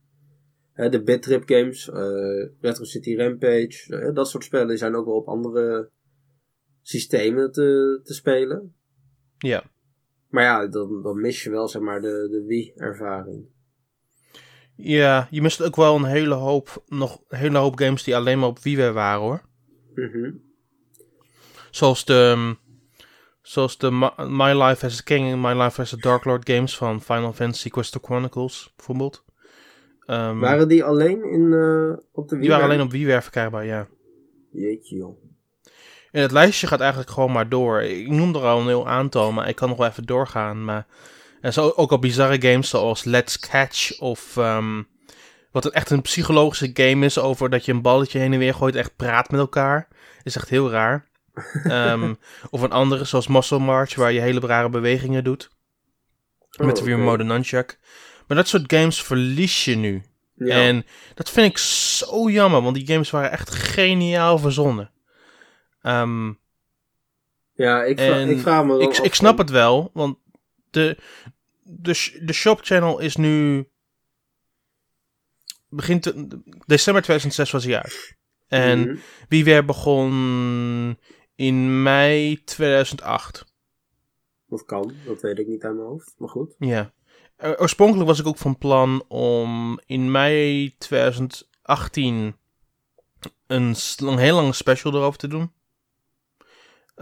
[0.72, 5.14] Hè, de Bitrip games, eh, Retro City Rampage, eh, dat soort spellen zijn ook wel
[5.14, 5.90] op andere
[6.82, 8.74] systemen te, te spelen.
[9.38, 9.64] Ja.
[10.28, 13.46] Maar ja, dan, dan mis je wel zeg maar de, de Wii-ervaring.
[14.76, 18.38] Ja, je mist ook wel een hele hoop, nog een hele hoop games die alleen
[18.38, 19.42] maar op WiiWare waren hoor.
[19.94, 20.30] Mhm.
[21.70, 22.58] Zoals de, um,
[23.42, 23.90] zoals de
[24.28, 27.32] My, Life as a King en My Life as a Dark Lord games van Final
[27.32, 29.24] Fantasy Crystal Chronicles bijvoorbeeld.
[30.06, 32.40] Ehm, Waren die alleen in, eh, op de Wii?
[32.40, 33.86] die waren alleen op WiiWare verkrijgbaar, ja.
[34.50, 35.22] Jeetje joh.
[36.10, 37.82] En het lijstje gaat eigenlijk gewoon maar door.
[37.82, 40.64] Ik noem er al een heel aantal, maar ik kan nog wel even doorgaan.
[40.64, 40.86] Maar
[41.42, 44.36] er zijn ook al bizarre games zoals Let's Catch of...
[44.36, 44.82] ehm,
[45.50, 48.74] wat echt een psychologische game is over dat je een balletje heen en weer gooit
[48.74, 49.88] en echt praat met elkaar.
[50.22, 51.08] Is echt heel raar.
[51.64, 52.14] Ehm,
[52.50, 55.50] of een andere zoals Muscle March waar je hele rare bewegingen doet.
[56.56, 57.04] met Oh, weer oké.
[57.04, 57.78] mode nunchuck.
[58.26, 60.02] Maar dat soort games verlies je nu.
[60.34, 60.56] Ja.
[60.56, 64.90] En dat vind ik zo jammer, want die games waren echt geniaal verzonnen.
[65.82, 66.32] Ehm,
[67.54, 70.16] ja, ik, vra- en ik vraag me ik, ik snap het wel, want
[70.72, 70.98] de,
[71.62, 73.66] de, de shop channel is nu.
[75.68, 78.16] Begint te- december 2006 was hij uit.
[78.48, 78.96] En Mhm.
[79.28, 80.98] wie weer begon
[81.34, 83.44] in mei 2008.
[84.46, 86.14] Dat kan, dat weet ik niet uit mijn hoofd.
[86.18, 86.54] Maar goed.
[86.58, 86.92] Ja.
[87.56, 92.36] Oorspronkelijk was ik ook van plan om in mei 2018
[93.46, 95.52] een, een heel lange special erover te doen.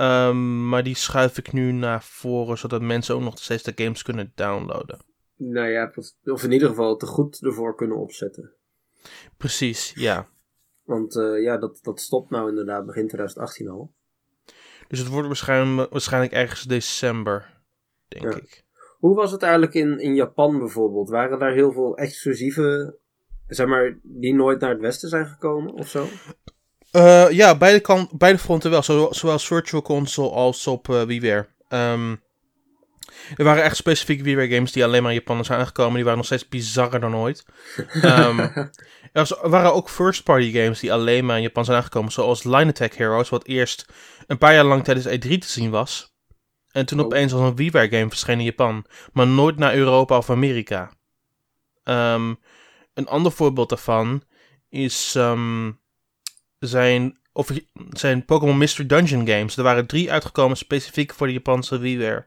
[0.01, 4.03] Ehm, maar die schuif ik nu naar voren, zodat mensen ook nog steeds de games
[4.03, 4.99] kunnen downloaden.
[5.37, 5.93] Nou ja,
[6.25, 8.53] of in ieder geval te goed ervoor kunnen opzetten.
[9.37, 10.29] Precies, ja.
[10.85, 13.93] Want eh, ja, dat, dat stopt nou inderdaad begin 2018 al.
[14.89, 17.61] Dus het wordt waarschijnlijk, waarschijnlijk ergens december,
[18.09, 18.37] denk Ja.
[18.39, 18.65] ik.
[18.99, 21.09] Hoe was het eigenlijk in, in Japan bijvoorbeeld?
[21.09, 22.97] Waren daar heel veel exclusieve,
[23.47, 26.07] zeg maar, die nooit naar het westen zijn gekomen of zo?
[26.91, 28.83] Eh, ja, beide, kan, beide fronten wel.
[28.83, 31.49] Zo, zowel Virtual Console als op eh WiiWare.
[31.69, 32.17] Ehm,
[33.37, 35.95] er waren echt specifieke WiiWare games die alleen maar in Japan zijn aangekomen.
[35.95, 37.45] Die waren nog steeds bizarrer dan ooit.
[38.03, 38.71] Ehm, er,
[39.13, 42.13] was- er waren ook first-party games die alleen maar in Japan zijn aangekomen.
[42.13, 43.87] Zoals Line Attack Heroes, wat eerst
[44.27, 46.15] een paar jaar lang tijdens E3 te zien was.
[46.71, 47.05] En toen Oh.
[47.05, 48.85] opeens als een WiiWare game verscheen in Japan.
[49.13, 50.91] Maar nooit naar Europa of Amerika.
[51.85, 52.35] Ehm,
[52.95, 54.23] een ander voorbeeld daarvan
[54.69, 55.15] is...
[56.69, 57.51] zijn, of,
[57.91, 59.57] zijn Pokémon Mystery Dungeon games.
[59.57, 62.27] Er waren drie uitgekomen specifiek voor de Japanse WiiWare.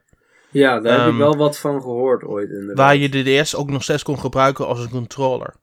[0.50, 2.76] ja, daar heb Ehm, ik wel wat van gehoord ooit inderdaad.
[2.76, 5.54] Waar je de DS ook nog steeds kon gebruiken als een controller.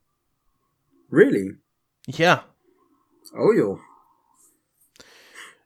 [1.08, 1.60] Really?
[2.00, 2.50] Ja,
[3.34, 3.78] Oh joh.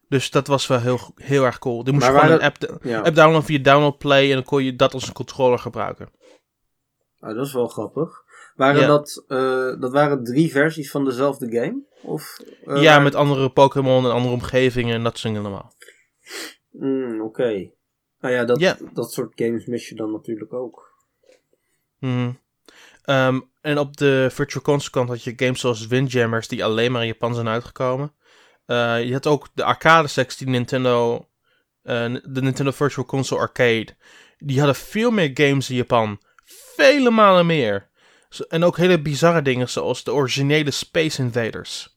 [0.09, 1.85] dus dat was wel heel, heel erg cool.
[1.85, 4.43] Die moest Maar je gewoon een app, Ja, app downloaden via Download Play en dan
[4.45, 6.09] kon je dat als een controller gebruiken.
[7.21, 8.25] Ah, dat is wel grappig.
[8.57, 8.87] Waren Ja.
[8.87, 11.83] dat, eh, dat waren drie versies van dezelfde game?
[12.03, 15.73] Of, eh, ja, met andere Pokémon en andere omgevingen en dat soort dingen allemaal.
[16.71, 17.71] Mm, Oké.
[18.21, 18.77] Nou ja dat, Ja.
[18.93, 20.95] dat soort games mis je dan natuurlijk ook.
[21.99, 22.33] Mhm.
[23.05, 27.01] Ehm, en op de Virtual Console kant had je games zoals Windjammers die alleen maar
[27.01, 28.13] in Japan zijn uitgekomen.
[28.67, 31.27] Eh, je had ook de arcade sectie, Nintendo,
[31.83, 33.87] eh, de Nintendo Virtual Console Arcade.
[34.39, 36.21] Die hadden veel meer games in Japan.
[36.77, 37.89] Vele malen meer.
[38.41, 41.97] En ook hele bizarre dingen zoals de originele Space Invaders.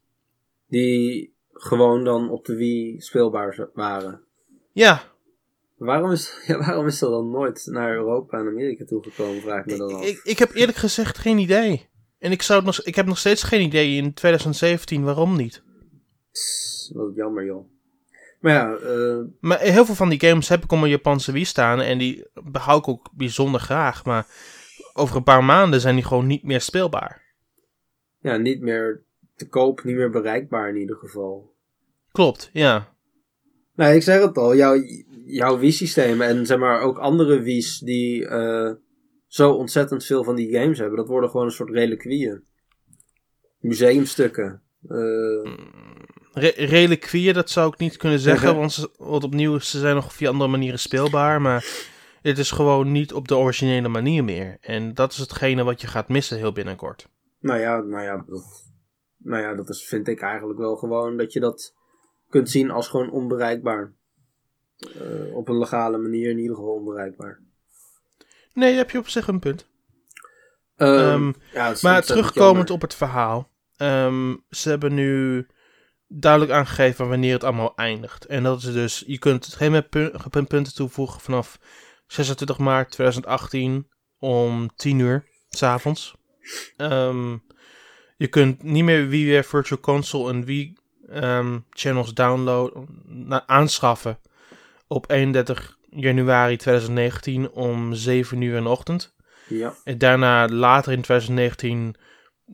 [0.67, 4.21] Die gewoon dan op de Wii speelbaar waren.
[4.71, 5.03] Ja,
[5.79, 9.65] Waarom is, ja, waarom is dat dan nooit naar Europa en Amerika toegekomen, vraag ik
[9.65, 10.05] me dan af.
[10.05, 11.87] ik, ik heb eerlijk gezegd geen idee.
[12.17, 15.63] En ik, zou het nog, ik heb nog steeds geen idee in 2017 waarom niet.
[16.93, 17.67] Wat jammer joh.
[18.39, 21.45] Maar ja, eh, Maar heel veel van die games heb ik op mijn Japanse Wii
[21.45, 24.05] staan en die behoud ik ook bijzonder graag.
[24.05, 24.27] Maar
[24.99, 27.21] over een paar maanden zijn die gewoon niet meer speelbaar.
[28.19, 29.03] ja, niet meer
[29.35, 31.53] te koop, niet meer bereikbaar in ieder geval.
[32.11, 32.93] Klopt, ja.
[33.75, 34.83] Nou, ik zeg het al, jouw,
[35.25, 38.71] jouw Wii-systemen en zeg maar ook andere Wii's die eh,
[39.27, 42.43] zo ontzettend veel van die games hebben, dat worden gewoon een soort reliquieën.
[43.59, 44.61] Museumstukken.
[46.31, 50.13] Re reliquieën, dat zou ik niet kunnen zeggen, want, ze, want opnieuw, ze zijn nog
[50.13, 51.41] via andere manieren speelbaar.
[51.41, 51.65] Maar
[52.21, 54.57] het is gewoon niet op de originele manier meer.
[54.61, 57.07] En dat is hetgene wat je gaat missen heel binnenkort.
[57.39, 58.63] nou ja, nou ja, dat,
[59.17, 61.73] nou ja, dat is, vind ik eigenlijk wel gewoon dat je dat
[62.29, 63.93] kunt zien als gewoon onbereikbaar.
[64.79, 67.39] eh, op een legale manier in ieder geval onbereikbaar.
[68.53, 69.67] Nee, heb je op zich een punt.
[70.75, 72.71] Ehm, Ehm, ja, maar terugkomend jammer.
[72.71, 73.49] op het verhaal.
[73.77, 75.47] ehm, ze hebben nu
[76.07, 78.25] duidelijk aangegeven wanneer het allemaal eindigt.
[78.25, 80.11] En dat is dus, je kunt geen meer pu-
[80.47, 81.59] punten toevoegen vanaf
[82.11, 83.87] 26 maart 2018
[84.19, 86.15] om 10 uur s'avonds.
[86.77, 87.37] Ehm
[88.17, 94.19] je kunt niet meer WiiWare Virtual Console en Wii ehm, channels downloaden, aanschaffen
[94.87, 99.15] op 31 januari 2019 om 7 uur in de ochtend.
[99.47, 101.95] Ja, En daarna, later in 2019,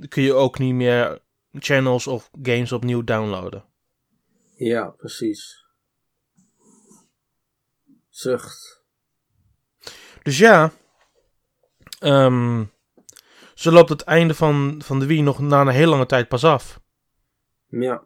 [0.10, 1.20] kun je ook niet meer
[1.52, 3.64] channels of games opnieuw downloaden.
[4.56, 5.66] ja, precies.
[8.10, 8.85] Zucht.
[10.26, 10.72] Dus ja,
[12.00, 12.64] ehm,
[13.54, 16.44] zo loopt het einde van, van de Wii nog na een hele lange tijd pas
[16.44, 16.82] af.
[17.68, 18.04] Ja,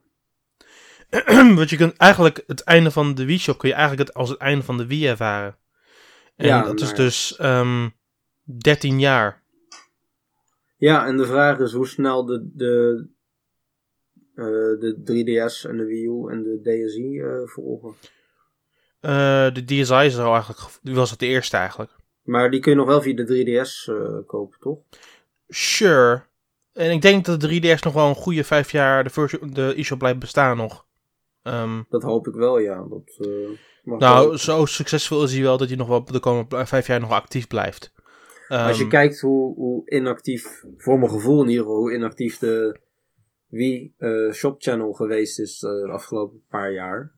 [1.58, 4.30] Want je kunt eigenlijk het einde van de Wii Shop kun je eigenlijk het, als
[4.30, 5.58] het einde van de Wii ervaren.
[6.36, 7.90] En Ja, dat is nou dus ehm
[8.44, 9.44] 13 jaar.
[10.78, 13.08] ja, en de vraag is hoe snel de, de,
[14.36, 14.46] eh,
[14.80, 17.94] de 3DS en de Wii U en de DSi eh, volgen.
[19.00, 21.99] Eh, de DSi is er al eigenlijk, was het de eerste eigenlijk.
[22.30, 24.78] Maar die kun je nog wel via de 3DS eh, kopen, toch?
[25.48, 26.22] Sure.
[26.74, 29.74] En ik denk dat de 3DS nog wel een goede vijf jaar de, virtu- de
[29.76, 30.86] eShop blijft bestaan nog.
[31.44, 32.86] Ehm, Dat hoop ik wel, ja.
[32.90, 33.50] Dat, eh,
[33.84, 34.38] nou, wel.
[34.38, 37.48] zo succesvol is hij wel dat hij nog wel de komende vijf jaar nog actief
[37.48, 37.92] blijft.
[38.48, 42.38] Als je Ehm, kijkt hoe, hoe inactief, voor mijn gevoel in ieder geval, hoe inactief
[42.38, 42.80] de
[43.48, 47.12] Wii eh, Shop Channel geweest is de afgelopen paar jaar.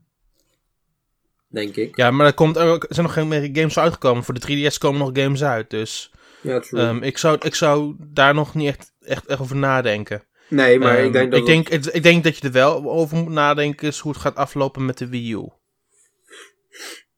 [1.52, 1.96] Denk ik.
[1.96, 4.24] Ja, maar er, komt, er zijn nog geen meer games uitgekomen.
[4.24, 5.70] Voor de 3DS komen nog games uit.
[5.70, 6.12] Dus
[6.42, 6.82] Ja, true.
[6.82, 10.24] ehm, ik, zou, ik zou daar nog niet echt, echt, echt over nadenken.
[10.50, 12.92] nee, maar Ehm, ik denk dat ik, denk, ik, ik denk dat je er wel
[12.92, 13.88] over moet nadenken.
[13.88, 15.50] Is hoe het gaat aflopen met de Wii U.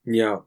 [0.02, 0.46] Ja.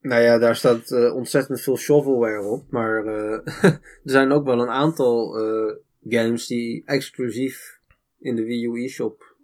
[0.00, 2.70] Nou ja, daar staat eh, ontzettend veel shovelware op.
[2.70, 5.74] Maar eh, er zijn ook wel een aantal eh,
[6.08, 7.78] games die exclusief
[8.18, 9.34] in de Wii U eShop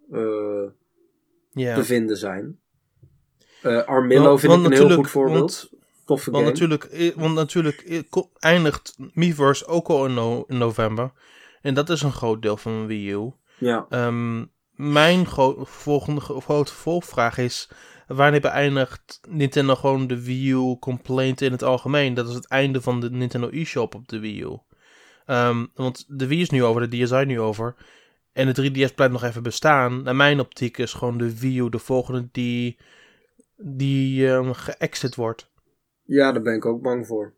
[1.53, 2.59] te vinden zijn.
[3.62, 5.38] Eh Armillo Want- vind ik want een heel goed voorbeeld.
[5.71, 6.57] want- Toffe Want game.
[6.59, 11.12] natuurlijk, eh, want natuurlijk eh, eindigt Miiverse ook al in, no- in november.
[11.62, 13.31] En dat is een groot deel van Wii U.
[13.59, 13.87] Ja.
[13.88, 14.44] Ehm,
[14.75, 17.68] mijn gro- volgende gro- grote volgvraag is...
[18.07, 22.14] Wanneer beëindigt Nintendo gewoon de Wii U complaint in het algemeen?
[22.14, 24.59] Dat is het einde van de Nintendo eShop op de Wii U.
[25.27, 27.75] Ehm, want de Wii is nu over, de DSi nu over.
[28.33, 30.03] En de 3DS blijft nog even bestaan.
[30.03, 32.79] Naar mijn optiek is gewoon de Wii U de volgende die,
[33.62, 35.51] die ehm geëxit wordt.
[36.03, 37.35] Ja, daar ben ik ook bang voor.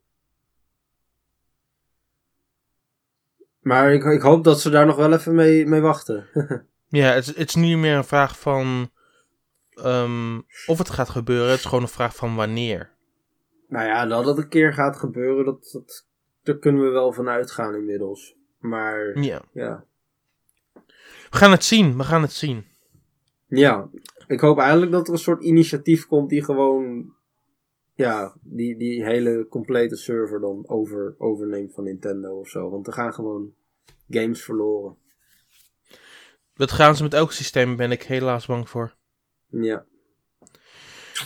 [3.61, 6.27] Maar ik, ik hoop dat ze daar nog wel even mee, mee wachten.
[6.93, 8.91] Ja, het, is- het is niet meer een vraag van
[9.71, 11.51] ehm, of het gaat gebeuren.
[11.51, 12.91] Het is gewoon een vraag van wanneer.
[13.69, 16.07] nou ja, dat het een keer gaat gebeuren, dat, dat,
[16.43, 18.37] daar kunnen we wel van uitgaan inmiddels.
[18.59, 19.43] Maar Ja.
[19.53, 19.85] ja.
[21.31, 21.97] We gaan het zien.
[21.97, 22.67] We gaan het zien.
[23.47, 23.89] Ja,
[24.31, 27.13] ik hoop eigenlijk dat er een soort initiatief komt die gewoon...
[27.95, 32.71] Ja, die, die hele complete server dan over, overneemt van Nintendo of zo.
[32.71, 33.53] Want er gaan gewoon
[34.09, 34.97] games verloren.
[36.55, 38.95] Dat gaan ze met elk systeem, ben ik helaas bang voor.
[39.47, 39.85] Ja.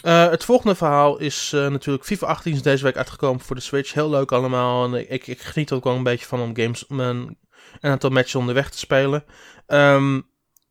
[0.03, 3.63] Eh, het volgende verhaal is eh, natuurlijk FIFA 18 is deze week uitgekomen voor de
[3.63, 3.93] Switch.
[3.93, 4.85] Heel leuk allemaal.
[4.85, 7.39] En ik, ik geniet er ook wel een beetje van om games, om een,
[7.81, 9.25] een aantal matches onderweg te spelen.
[9.67, 10.21] Ehm,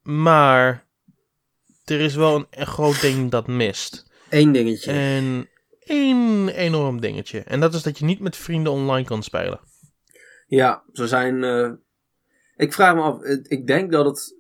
[0.02, 0.83] maar
[1.86, 4.12] er is wel een, een groot ding dat mist.
[4.30, 4.92] Eén dingetje.
[4.92, 7.40] En één enorm dingetje.
[7.40, 9.60] En dat is dat je niet met vrienden online kan spelen.
[10.48, 11.44] Ja, ze zijn.
[11.44, 11.72] eh,
[12.56, 14.36] ik vraag me af, ik denk dat het.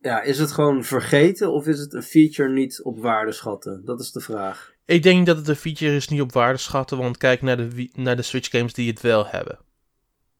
[0.00, 3.82] Ja, is het gewoon vergeten of is het een feature niet op waarde schatten?
[3.84, 4.74] Dat is de vraag.
[4.84, 7.90] Ik denk dat het een feature is niet op waarde schatten, want kijk naar de,
[7.92, 9.58] naar de Switch games die het wel hebben.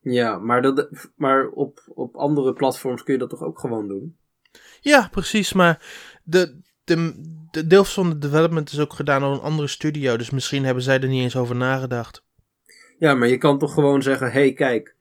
[0.01, 4.17] Ja, maar, dat, maar op, op andere platforms kun je dat toch ook gewoon doen?
[4.81, 5.87] Ja, precies, maar
[6.27, 7.13] de, de,
[7.51, 10.83] de deel van de development is ook gedaan door een andere studio, dus misschien hebben
[10.83, 12.25] zij er niet eens over nagedacht.
[12.99, 14.95] Ja, maar je kan toch gewoon zeggen: hey, kijk.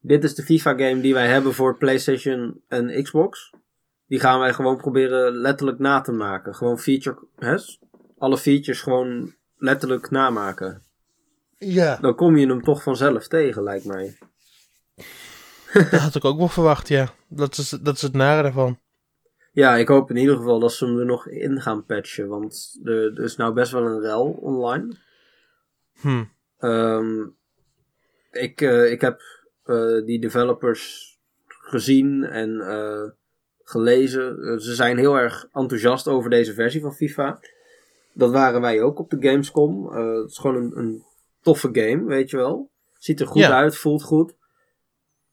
[0.00, 3.52] Dit is de FIFA-game die wij hebben voor PlayStation en Xbox.
[4.06, 6.54] Die gaan wij gewoon proberen letterlijk na te maken.
[6.54, 7.18] Gewoon feature.
[7.36, 7.56] Hè?
[8.18, 10.82] Alle features gewoon letterlijk namaken.
[11.58, 11.96] Ja.
[11.96, 14.18] Dan kom je hem toch vanzelf tegen, lijkt mij.
[15.72, 17.08] Dat had ik ook wel verwacht, ja.
[17.28, 18.78] Dat is, dat is het nare daarvan.
[19.58, 22.28] Ja, ik hoop in ieder geval dat ze hem er nog in gaan patchen.
[22.28, 24.96] Want er, er is nou best wel een rel online.
[26.00, 26.24] Hm.
[26.58, 27.26] Ehm,
[28.30, 29.20] ik, eh, ik heb
[29.64, 31.12] eh, die developers
[31.46, 33.10] gezien en eh,
[33.62, 34.60] gelezen.
[34.60, 37.40] Ze zijn heel erg enthousiast over deze versie van FIFA.
[38.12, 39.92] dat waren wij ook op de Gamescom.
[39.92, 41.02] Het is gewoon een, een
[41.42, 42.70] toffe game, weet je wel.
[42.98, 43.56] Ziet er goed Ja.
[43.56, 44.34] uit, voelt goed.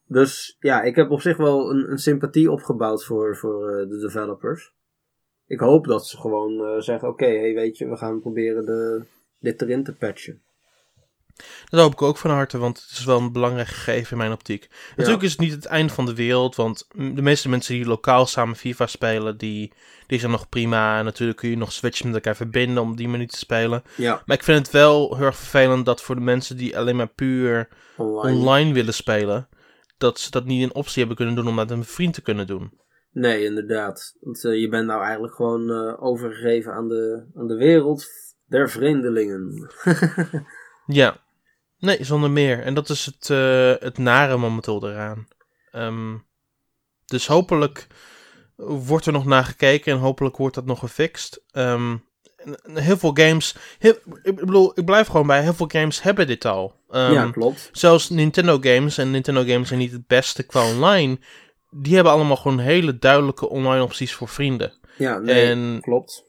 [0.08, 4.00] Dus ja, ik heb op zich wel een, een sympathie opgebouwd voor, voor eh, de
[4.00, 4.74] developers.
[5.48, 9.06] Ik hoop dat ze gewoon eh, zeggen: oké, hey, weet je, we gaan proberen de,
[9.40, 10.44] dit erin te patchen.
[11.70, 14.32] Dat hoop ik ook van harte, want het is wel een belangrijk gegeven in mijn
[14.32, 14.70] optiek.
[14.96, 18.26] Natuurlijk is het niet het einde van de wereld, want de meeste mensen die lokaal
[18.26, 19.74] samen FIFA spelen, die,
[20.08, 21.00] die zijn nog prima.
[21.00, 23.84] En natuurlijk kun je nog switchen met elkaar verbinden om die manier te spelen.
[23.96, 26.96] Ja, Maar ik vind het wel heel erg vervelend dat voor de mensen die alleen
[26.96, 28.38] maar puur online.
[28.38, 29.48] online willen spelen,
[29.98, 32.22] dat ze dat niet een optie hebben kunnen doen om dat met een vriend te
[32.22, 32.80] kunnen doen.
[33.12, 34.16] Nee, inderdaad.
[34.20, 38.06] Want eh, je bent nou eigenlijk gewoon eh, overgegeven aan de, aan de wereld
[38.46, 39.52] der vreemdelingen.
[40.88, 41.18] Ja,
[41.80, 42.60] nee, zonder meer.
[42.60, 45.28] En dat is het, eh, het nare momenteel eraan.
[45.72, 46.18] Ehm,
[47.06, 47.88] dus hopelijk
[48.56, 51.44] wordt er nog naar gekeken en hopelijk wordt dat nog gefixt.
[51.52, 52.04] En
[52.74, 56.46] heel veel games, heel- ik bedoel, ik blijf gewoon bij, heel veel games hebben dit
[56.46, 56.76] al.
[56.90, 57.70] Ehm, ja, klopt.
[57.72, 61.18] Zelfs Nintendo games, en Nintendo games zijn niet het beste qua online,
[61.70, 64.74] die hebben allemaal gewoon hele duidelijke online opties voor vrienden.
[64.98, 66.24] Ja, nee, en- klopt.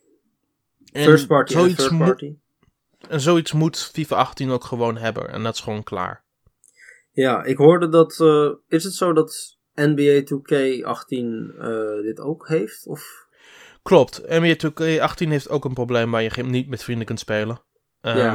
[0.93, 2.35] En First party en zoiets third moet- party.
[3.09, 5.29] En zoiets moet FIFA 18 ook gewoon hebben.
[5.33, 6.25] En dat is gewoon klaar.
[7.13, 8.21] Ja, ik hoorde dat.
[8.21, 12.87] eh, is het zo dat NBA 2K18 eh, dit ook heeft?
[12.87, 13.26] Of?
[13.87, 14.23] Klopt.
[14.29, 17.61] NBA 2K18 heeft ook een probleem waar je niet met vrienden kunt spelen.
[18.01, 18.31] Ehm, Ja.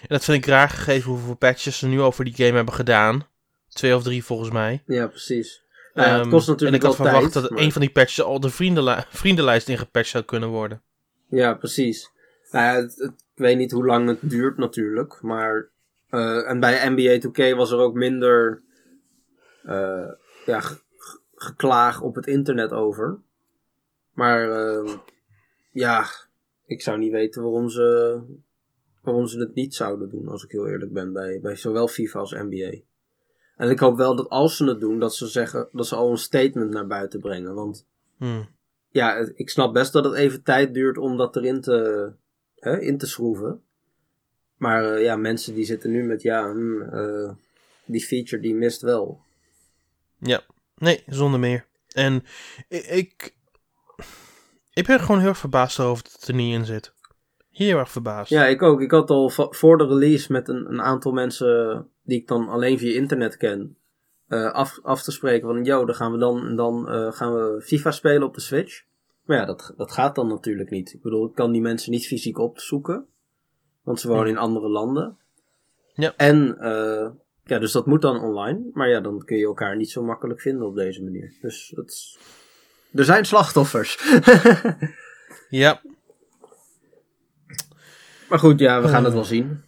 [0.00, 3.26] En dat vind ik raar gegeven hoeveel patches ze nu over die game hebben gedaan.
[3.68, 4.82] Twee of drie volgens mij.
[4.86, 5.62] Ja, precies.
[5.94, 7.80] Nou ja, het Ehm, kost natuurlijk en ik had verwacht tijd, dat maar- een van
[7.80, 10.82] die patches al de vriendenli- vriendenlijst ingepatcht zou kunnen worden.
[11.28, 12.10] Ja, precies.
[12.50, 15.18] Nou ja, het, het- ik weet niet hoe lang het duurt natuurlijk.
[15.22, 15.68] Maar.
[16.10, 18.62] eh, en bij NBA 2K was er ook minder.
[19.62, 20.08] eh,
[20.46, 23.18] ja, ge- ge- geklaag op het internet over.
[24.16, 24.50] Maar.
[24.50, 24.94] eh,
[25.76, 26.06] ja,
[26.66, 28.20] ik zou niet weten waarom ze.
[29.02, 32.18] Waarom ze het niet zouden doen, als ik heel eerlijk ben, bij, bij zowel FIFA
[32.18, 32.74] als NBA.
[33.56, 36.10] En ik hoop wel dat als ze het doen, dat ze zeggen dat ze al
[36.10, 37.54] een statement naar buiten brengen.
[37.54, 38.48] Want Hmm.
[38.90, 42.12] ja, ik snap best dat het even tijd duurt om dat erin te,
[42.54, 43.62] hè, in te schroeven.
[44.56, 47.30] Maar eh, ja, mensen die zitten nu met, ja, hm, eh,
[47.84, 49.20] die feature die mist wel.
[50.18, 50.42] Ja,
[50.76, 51.66] nee, zonder meer.
[51.92, 52.24] En
[52.68, 53.35] ik,
[54.76, 56.94] ik, ben gewoon heel erg verbaasd over dat het er niet in zit.
[57.50, 58.30] Heel erg verbaasd.
[58.30, 58.80] Ja, ik ook.
[58.80, 62.78] Ik had al voor de release met een, een aantal mensen die ik dan alleen
[62.78, 63.76] via internet ken,
[64.28, 67.34] eh, af, af te spreken van, yo, dan gaan we dan, en dan eh, gaan
[67.34, 68.84] we FIFA spelen op de Switch.
[69.24, 70.92] Maar ja, dat, dat gaat dan natuurlijk niet.
[70.92, 73.06] Ik bedoel, ik kan die mensen niet fysiek opzoeken,
[73.82, 75.16] want ze wonen in andere landen.
[75.94, 76.14] Ja.
[76.16, 77.10] En, eh,
[77.44, 78.70] ja, dus dat moet dan online.
[78.72, 81.36] Maar ja, dan kun je elkaar niet zo makkelijk vinden op deze manier.
[81.40, 82.18] Dus dat is...
[82.94, 83.98] Er zijn slachtoffers.
[85.48, 85.80] Ja,
[88.28, 89.64] maar goed, ja, we gaan het wel zien.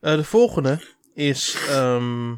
[0.00, 0.80] Eh, de volgende
[1.14, 2.34] is ehm,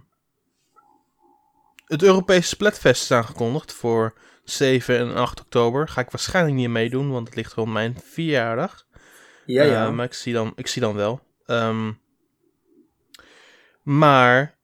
[1.87, 4.15] het Europese Splatfest is aangekondigd voor
[4.45, 5.89] 7 en 8 oktober.
[5.89, 8.87] Ga ik waarschijnlijk niet meedoen, want het ligt rond mijn verjaardag.
[9.47, 9.87] Ja, ja.
[9.87, 11.21] Eh, maar ik zie dan, ik zie dan wel.
[11.47, 11.93] Ehm,
[13.83, 14.59] maar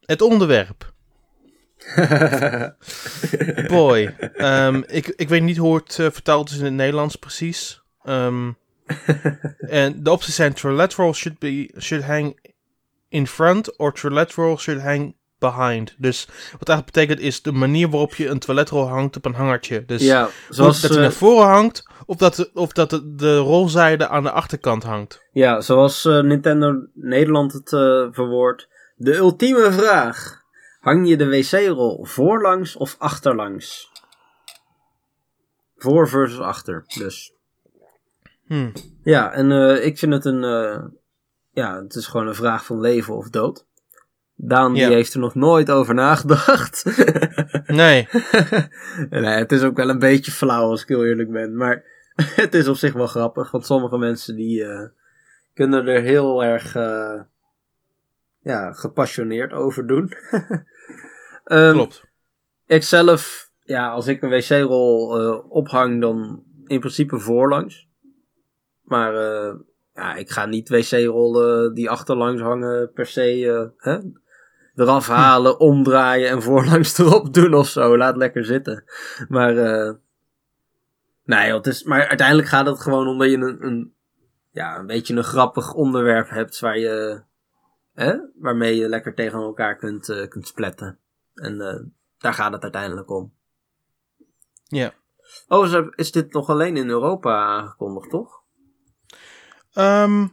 [0.00, 0.92] het onderwerp.
[3.68, 4.14] Boy.
[4.34, 7.82] Ehm, ik, ik weet niet hoe het eh, vertaald is in het Nederlands precies.
[8.02, 8.50] Ehm,
[9.58, 12.52] en de opties zijn trilateral should, be, should hang
[13.08, 15.94] in front or trilateral should hang behind.
[15.98, 16.26] Dus
[16.58, 19.84] wat eigenlijk betekent is de manier waarop je een toiletrol hangt op een hangertje.
[19.84, 23.14] Dus ja, zoals dat hij eh, naar voren hangt of dat, de, of dat de,
[23.14, 25.22] de rolzijde aan de achterkant hangt.
[25.32, 28.68] Ja, zoals eh, Nintendo Nederland het eh verwoordt.
[28.96, 30.43] De ultieme vraag.
[30.84, 33.92] Hang je de wc-rol voorlangs of achterlangs?
[35.76, 37.34] Voor versus achter, dus.
[38.46, 38.70] Hm.
[39.02, 40.44] Ja, en eh, ik vind het een...
[40.44, 40.84] eh,
[41.50, 43.66] ja, het is gewoon een vraag van leven of dood.
[44.34, 46.84] Daan die heeft er nog nooit over nagedacht.
[47.66, 48.08] Nee,
[49.10, 51.56] nee, het is ook wel een beetje flauw als ik heel eerlijk ben.
[51.56, 51.84] Maar
[52.42, 53.50] het is op zich wel grappig.
[53.50, 54.88] Want sommige mensen die eh,
[55.54, 56.74] kunnen er heel erg
[58.40, 60.12] ja, gepassioneerd over doen.
[61.44, 62.04] Ehm, klopt.
[62.66, 67.88] Ik zelf, ja, als ik een wc-rol eh, ophang, dan in principe voorlangs.
[68.82, 69.54] Maar eh,
[69.94, 73.98] ja, ik ga niet wc-rollen die achterlangs hangen per se eh, hè?
[74.74, 77.96] eraf halen, omdraaien en voorlangs erop doen of zo.
[77.96, 78.84] Laat lekker zitten.
[79.28, 79.54] Maar,
[81.24, 83.94] nee, joh, het is, maar uiteindelijk gaat het gewoon om dat je een, een,
[84.50, 87.22] ja, een beetje een grappig onderwerp hebt waar je,
[87.92, 90.98] hè, waarmee je lekker tegen elkaar kunt, kunt spletten.
[91.34, 91.80] En eh,
[92.18, 93.32] daar gaat het uiteindelijk om.
[94.64, 94.94] Ja.
[95.48, 98.42] Oh, is, dit nog alleen in Europa aangekondigd, toch?
[99.72, 100.26] Ehm,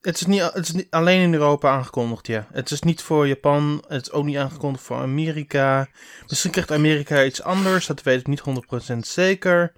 [0.00, 2.46] het, is niet, het is niet alleen in Europa aangekondigd, ja.
[2.52, 5.88] Het is niet voor Japan, het is ook niet aangekondigd voor Amerika.
[6.26, 8.42] Misschien krijgt Amerika iets anders, dat weet ik niet
[8.94, 9.72] 100% zeker.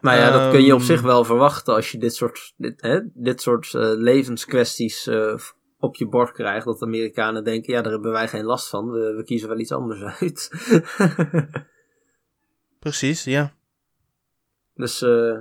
[0.00, 2.80] Maar ja, dat kun je op Ehm, zich wel verwachten als je dit soort, dit,
[2.80, 5.34] hè, dit soort eh, levenskwesties eh,
[5.82, 6.64] op je bord krijgt.
[6.64, 8.90] Dat de Amerikanen denken, ja, daar hebben wij geen last van.
[8.90, 10.50] We, we kiezen wel iets anders uit.
[12.78, 13.52] Precies, ja.
[14.74, 15.38] dus, eh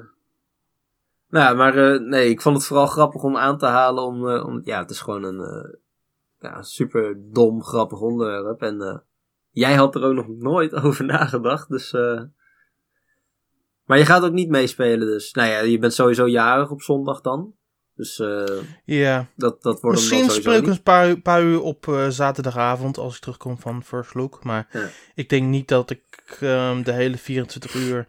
[1.30, 4.04] nou ja, maar eh, nee, ik vond het vooral grappig om aan te halen.
[4.04, 5.78] Om, eh, om, ja, het is gewoon een
[6.40, 8.62] ja, super dom, grappig onderwerp.
[8.62, 9.04] En
[9.50, 11.70] jij had er ook nog nooit over nagedacht.
[11.70, 12.22] Dus, eh
[13.86, 15.34] maar je gaat ook niet meespelen, dus.
[15.34, 17.56] Nou ja, je bent sowieso jarig op zondag dan.
[18.02, 18.22] Dus
[18.86, 22.98] Ja, dat, dat wordt misschien spreek ik een paar, uur- paar uur op eh, zaterdagavond
[22.98, 24.44] als ik terugkom van First Look.
[24.44, 24.90] Maar Ja.
[25.16, 28.08] ik denk niet dat ik ehm, de hele 24 uur...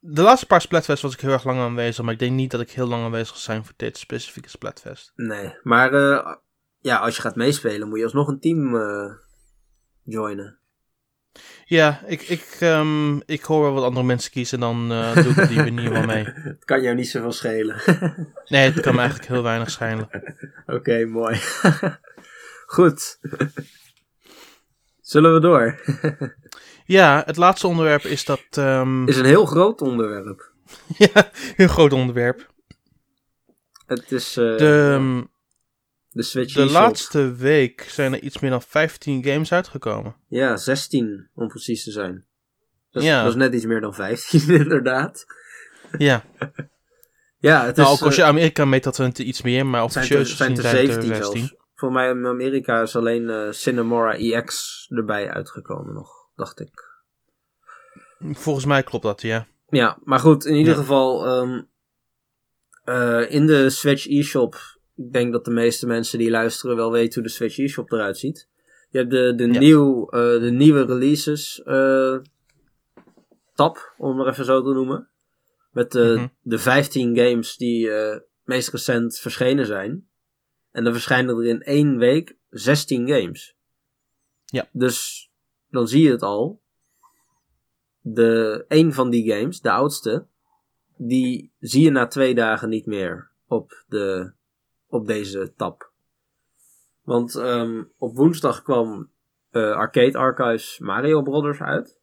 [0.00, 2.60] De laatste paar Splatfest was ik heel erg lang aanwezig, maar ik denk niet dat
[2.60, 5.12] ik heel lang aanwezig zal zijn voor dit specifieke Splatfest.
[5.16, 6.34] Nee, maar eh,
[6.80, 8.74] ja, als je gaat meespelen moet je alsnog een team
[10.02, 10.58] joinen.
[11.64, 15.36] Ja, ik, ik, ehm, ik hoor wel wat andere mensen kiezen, dan eh, doe ik
[15.38, 16.24] op die manier wel mee.
[16.24, 17.76] Het kan jou niet zoveel schelen.
[18.48, 20.08] Nee, het kan me eigenlijk heel weinig schijnen.
[20.76, 21.36] Oké, mooi.
[22.66, 23.18] Goed.
[25.00, 25.80] Zullen we door?
[26.84, 28.42] Ja, het laatste onderwerp is dat...
[28.50, 30.52] ehm, Is een heel groot onderwerp.
[30.98, 32.52] ja, heel groot onderwerp.
[33.86, 35.22] Het is eh, De, ehm,
[36.16, 40.14] de Switch de laatste week zijn er iets meer dan 15 games uitgekomen.
[40.28, 42.24] Ja, 16 om precies te zijn.
[42.90, 43.20] Dat is, Ja.
[43.22, 45.26] dat is net iets meer dan 15 inderdaad.
[45.98, 46.24] Ja,
[47.38, 48.00] Ja, het nou, is...
[48.00, 50.50] ook als je eh, Amerika meet dat het iets meer, maar zijn officieus er, zijn
[50.56, 51.38] er zijn 17 er 16.
[51.38, 51.54] zelfs.
[51.74, 56.94] Voor mij in Amerika is alleen eh Cinemora EX erbij uitgekomen nog, dacht ik.
[58.32, 59.46] Volgens mij klopt dat, ja.
[59.68, 60.78] Ja, maar goed, in ieder Ja.
[60.78, 61.62] geval ehm,
[62.84, 67.14] eh, in de Switch eShop, ik denk dat de meeste mensen die luisteren wel weten
[67.14, 68.48] hoe de Switch eShop eruit ziet.
[68.90, 69.58] Je hebt de, de, Ja.
[69.58, 72.16] nieuw, eh, de nieuwe releases eh,
[73.54, 75.08] tab, om het maar even zo te noemen.
[75.70, 76.26] Met de, Mhm.
[76.42, 80.08] de 15 games die eh, meest recent verschenen zijn.
[80.70, 83.56] En dan verschijnen er in één week 16 games.
[84.44, 84.68] Ja.
[84.72, 85.30] Dus
[85.70, 86.60] dan zie je het al.
[88.00, 90.26] De, een van die games, de oudste,
[90.96, 94.32] die zie je na twee dagen niet meer op, de,
[94.88, 95.90] op deze tab.
[97.02, 99.10] Want ehm, op woensdag kwam
[99.50, 101.98] eh, Arcade Archives Mario Brothers uit.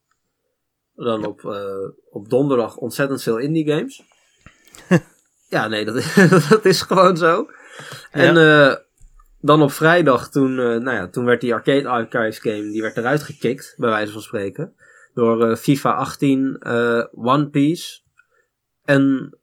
[0.95, 4.03] Dan op, eh, op donderdag ontzettend veel indie games.
[5.55, 6.15] ja, nee, dat is,
[6.49, 7.49] dat is gewoon zo.
[8.11, 8.75] En eh,
[9.39, 13.23] dan op vrijdag, toen, nou ja, toen werd die Arcade Archives game die werd eruit
[13.23, 14.75] gekikt, bij wijze van spreken.
[15.13, 18.01] Door FIFA 18, eh, One Piece.
[18.83, 19.37] En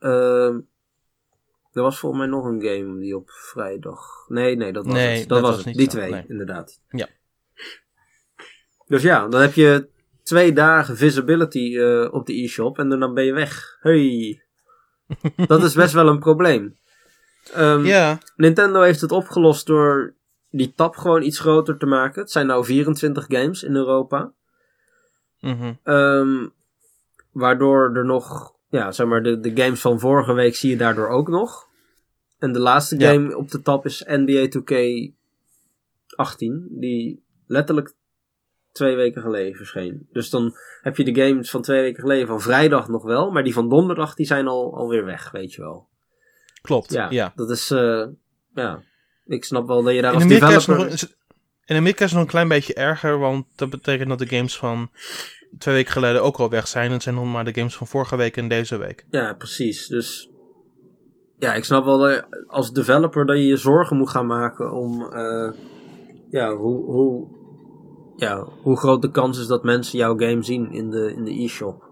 [1.81, 4.01] er was volgens mij nog een game die op vrijdag.
[4.29, 5.29] Nee, nee, dat was Nee, het.
[5.29, 5.67] Dat, dat was was het.
[5.67, 6.25] niet Die zo, twee, nee.
[6.29, 6.81] inderdaad.
[6.89, 7.07] Ja.
[8.87, 9.89] Dus ja, dan heb je
[10.23, 13.79] twee dagen visibility eh, op de e-shop en dan ben je weg.
[13.81, 14.43] Hey.
[15.47, 16.77] dat is best wel een probleem.
[17.53, 20.15] Ehm, Ja, Nintendo heeft het opgelost door
[20.51, 22.21] die tab gewoon iets groter te maken.
[22.23, 24.33] Het zijn nou 24 games in Europa.
[25.41, 25.73] mhm.
[25.83, 26.47] Ehm,
[27.33, 31.09] waardoor er nog, ja, zeg maar, de, de games van vorige week zie je daardoor
[31.09, 31.69] ook nog.
[32.41, 33.13] En de laatste Ja.
[33.13, 34.75] game op de tab is NBA 2K
[36.17, 37.93] 18, die letterlijk
[38.73, 40.09] twee weken geleden verscheen.
[40.13, 43.45] Dus dan heb je de games van twee weken geleden van vrijdag nog wel, maar
[43.45, 45.89] die van donderdag die zijn al, alweer weg, weet je wel.
[46.63, 46.93] klopt.
[46.93, 47.33] Ja, Ja.
[47.35, 48.07] dat is, eh,
[48.55, 48.83] ja,
[49.27, 50.77] ik snap wel dat je daar In als het developer...
[50.77, 51.17] nog, is het-
[51.65, 54.57] in Amerika is het nog een klein beetje erger, want dat betekent dat de games
[54.57, 54.91] van
[55.59, 56.91] twee weken geleden ook al weg zijn.
[56.93, 59.07] Het zijn nog maar de games van vorige week en deze week.
[59.11, 59.87] Ja, precies.
[59.87, 60.30] Dus
[61.41, 65.13] ja, ik snap wel dat als developer dat je je zorgen moet gaan maken om
[65.13, 65.51] eh,
[66.31, 67.29] ja, hoe, hoe,
[68.17, 71.43] ja, hoe groot de kans is dat mensen jouw game zien in de, in de
[71.43, 71.89] e-shop.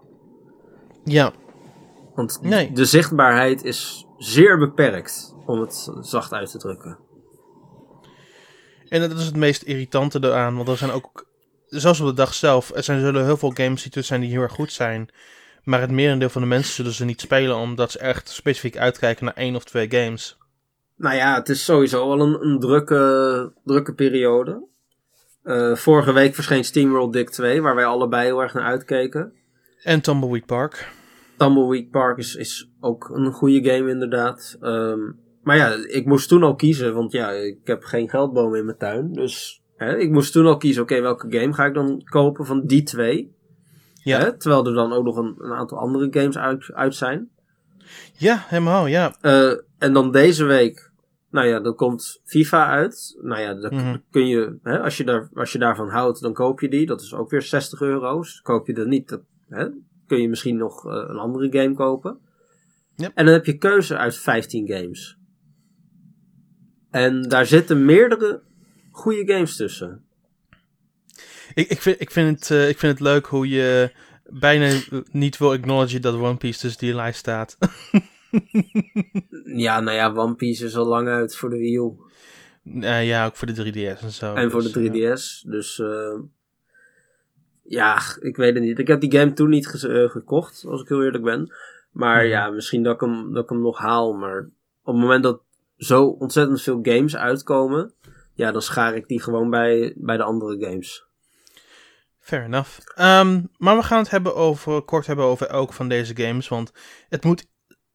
[1.03, 1.31] Ja,
[2.15, 2.71] Want Nee.
[2.71, 6.97] de zichtbaarheid is zeer beperkt, om het zacht uit te drukken.
[8.89, 11.25] en dat is het meest irritante eraan, want er zijn ook,
[11.65, 14.29] zelfs op de dag zelf, er zijn, zullen heel veel games die tussen zijn die
[14.29, 15.09] heel erg goed zijn.
[15.63, 19.25] Maar het merendeel van de mensen zullen ze niet spelen, omdat ze echt specifiek uitkijken
[19.25, 20.37] naar één of twee games.
[20.95, 24.67] Nou ja, het is sowieso wel een, een drukke, drukke periode.
[25.43, 29.33] Eh, vorige week verscheen SteamWorld Dick 2, waar wij allebei heel erg naar uitkeken.
[29.83, 30.91] En Tumbleweed Park.
[31.37, 34.57] Tumbleweed Park is, is ook een goede game inderdaad.
[34.61, 34.99] Ehm,
[35.43, 38.77] maar ja, ik moest toen al kiezen, want ja, ik heb geen geldboom in mijn
[38.77, 39.13] tuin.
[39.13, 42.65] Dus hè, ik moest toen al kiezen, oké, welke game ga ik dan kopen van
[42.65, 43.37] die twee?
[44.09, 44.19] Ja.
[44.19, 44.37] Hè?
[44.37, 47.29] Terwijl er dan ook nog een, een aantal andere games uit, uit zijn.
[48.17, 49.15] Ja, helemaal, ja.
[49.21, 50.91] Eh, en dan deze week,
[51.31, 53.17] nou ja, dan komt FIFA uit.
[53.21, 53.97] Nou ja, dan Mhm.
[54.11, 56.85] kun je, hè, als, je daar, als je daarvan houdt, dan koop je die.
[56.85, 58.41] Dat is ook weer 60 euro's.
[58.41, 59.67] Koop je dat niet, dat, hè,
[60.07, 62.19] kun je misschien nog eh, een andere game kopen.
[62.95, 63.11] Yep.
[63.15, 65.17] En dan heb je keuze uit 15 games.
[66.89, 68.41] En daar zitten meerdere
[68.91, 70.03] goede games tussen.
[71.59, 73.91] Ik, ik, vind, ik, vind het, eh, ik vind het leuk hoe je
[74.29, 74.79] bijna
[75.11, 77.57] niet wil acknowledgen dat One Piece tussen die lijst staat.
[79.45, 81.91] Ja, nou ja, One Piece is al lang uit voor de Wii U.
[82.81, 84.33] Eh, ja, ook voor de 3DS en zo.
[84.33, 85.15] En voor dus, de ja.
[85.15, 85.41] 3DS.
[85.49, 86.19] Dus eh,
[87.63, 88.79] ja, ik weet het niet.
[88.79, 91.53] Ik heb die game toen niet ge- gekocht, als ik heel eerlijk ben.
[91.91, 92.27] Maar Mhm.
[92.27, 94.13] ja, misschien dat ik, hem, dat ik hem nog haal.
[94.13, 94.39] Maar
[94.83, 95.41] op het moment dat
[95.77, 97.93] zo ontzettend veel games uitkomen,
[98.33, 101.07] ja, dan schaar ik die gewoon bij, bij de andere games.
[102.29, 102.69] Fair enough.
[102.95, 106.71] Ehm, maar we gaan het hebben over, kort hebben over elk van deze games, want
[107.09, 107.45] het moet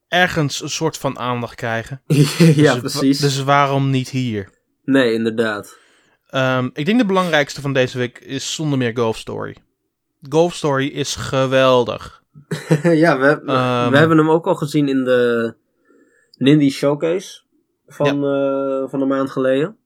[0.09, 2.03] ergens een soort van aandacht krijgen.
[2.57, 3.18] ja, Dus- precies.
[3.18, 4.49] Dus waarom niet hier?
[4.85, 5.78] Nee, inderdaad.
[6.26, 9.57] Ehm, ik denk de belangrijkste van deze week is zonder meer Golf Story.
[10.28, 12.22] Golf Story is geweldig.
[12.82, 13.91] ja, we, we- Ehm.
[13.91, 15.55] we hebben hem ook al gezien in de
[16.39, 17.43] Nindy Showcase
[17.87, 19.76] van, eh, van een maand geleden.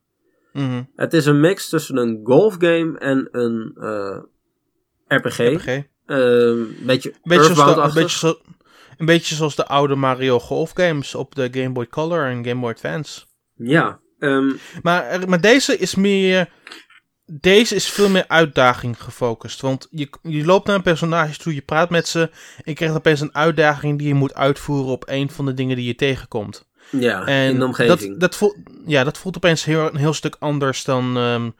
[0.52, 0.82] Mhm.
[0.96, 4.18] Het is een mix tussen een golfgame en een eh,
[5.08, 5.38] RPG.
[5.38, 5.66] RPG.
[6.06, 8.38] Ehm, Een beetje Een beetje, zoals de, een, beetje zo-
[8.98, 12.60] een beetje zoals de oude Mario Golf games op de Game Boy Color en Game
[12.60, 13.20] Boy Advance.
[13.54, 14.50] Ja, ehm,
[14.82, 16.48] Maar, maar deze is meer.
[17.30, 19.60] Deze is veel meer uitdaging gefocust.
[19.60, 22.20] Want je, je loopt naar een personage toe, je praat met ze.
[22.56, 25.76] En je krijgt opeens een uitdaging die je moet uitvoeren op een van de dingen
[25.76, 26.66] die je tegenkomt.
[26.90, 28.10] ja En in de omgeving.
[28.10, 28.56] Dat, dat, voelt,
[28.86, 31.50] ja, dat voelt opeens heel, een heel stuk anders dan, ehm,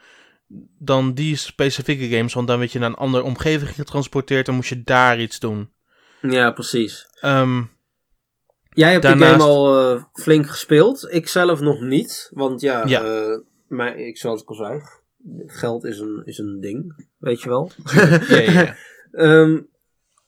[0.79, 2.35] dan die specifieke games.
[2.35, 5.71] Want dan werd je naar een andere omgeving getransporteerd en moest je daar iets doen.
[6.21, 7.07] Ja, precies.
[7.21, 7.63] Ehm,
[8.71, 11.09] Jij hebt Daarnaast- die game al eh, flink gespeeld.
[11.13, 12.31] Ik zelf nog niet.
[12.35, 13.03] Want ja, Ja.
[13.05, 13.39] eh,
[13.69, 14.81] maar ik zoals ik al zei,
[15.47, 17.07] geld is een, is een ding.
[17.19, 17.71] Weet je wel.
[18.29, 18.77] ja, ja, ja.
[19.13, 19.61] Ehm,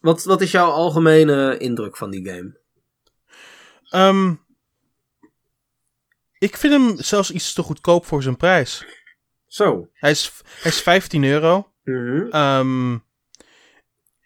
[0.00, 2.58] wat, wat is jouw algemene indruk van die game?
[3.88, 4.34] Ehm,
[6.38, 8.84] ik vind hem zelfs iets te goedkoop voor zijn prijs.
[9.50, 9.88] Zo.
[9.92, 10.32] Hij is,
[10.62, 11.72] hij is 15 euro.
[11.84, 12.26] Mhm.
[12.30, 12.98] Ehm,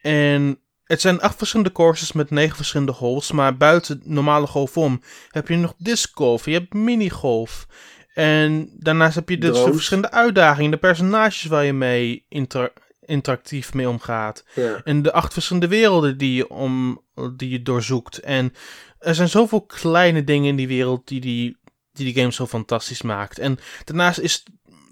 [0.03, 3.33] en het zijn acht verschillende courses met negen verschillende holes.
[3.33, 5.01] Maar buiten normale golf om
[5.31, 7.67] heb je nog discgolf, je hebt minigolf.
[8.15, 13.89] En daarnaast heb je dus verschillende uitdagingen, de personages waar je mee inter- interactief mee
[13.89, 14.45] omgaat.
[14.55, 14.81] Ja.
[14.85, 17.03] En de acht verschillende werelden die je, om,
[17.37, 18.19] die je doorzoekt.
[18.19, 18.53] En
[18.99, 21.59] er zijn zoveel kleine dingen in die wereld die die,
[21.93, 23.39] die, die game zo fantastisch maakt.
[23.39, 24.45] En daarnaast, is,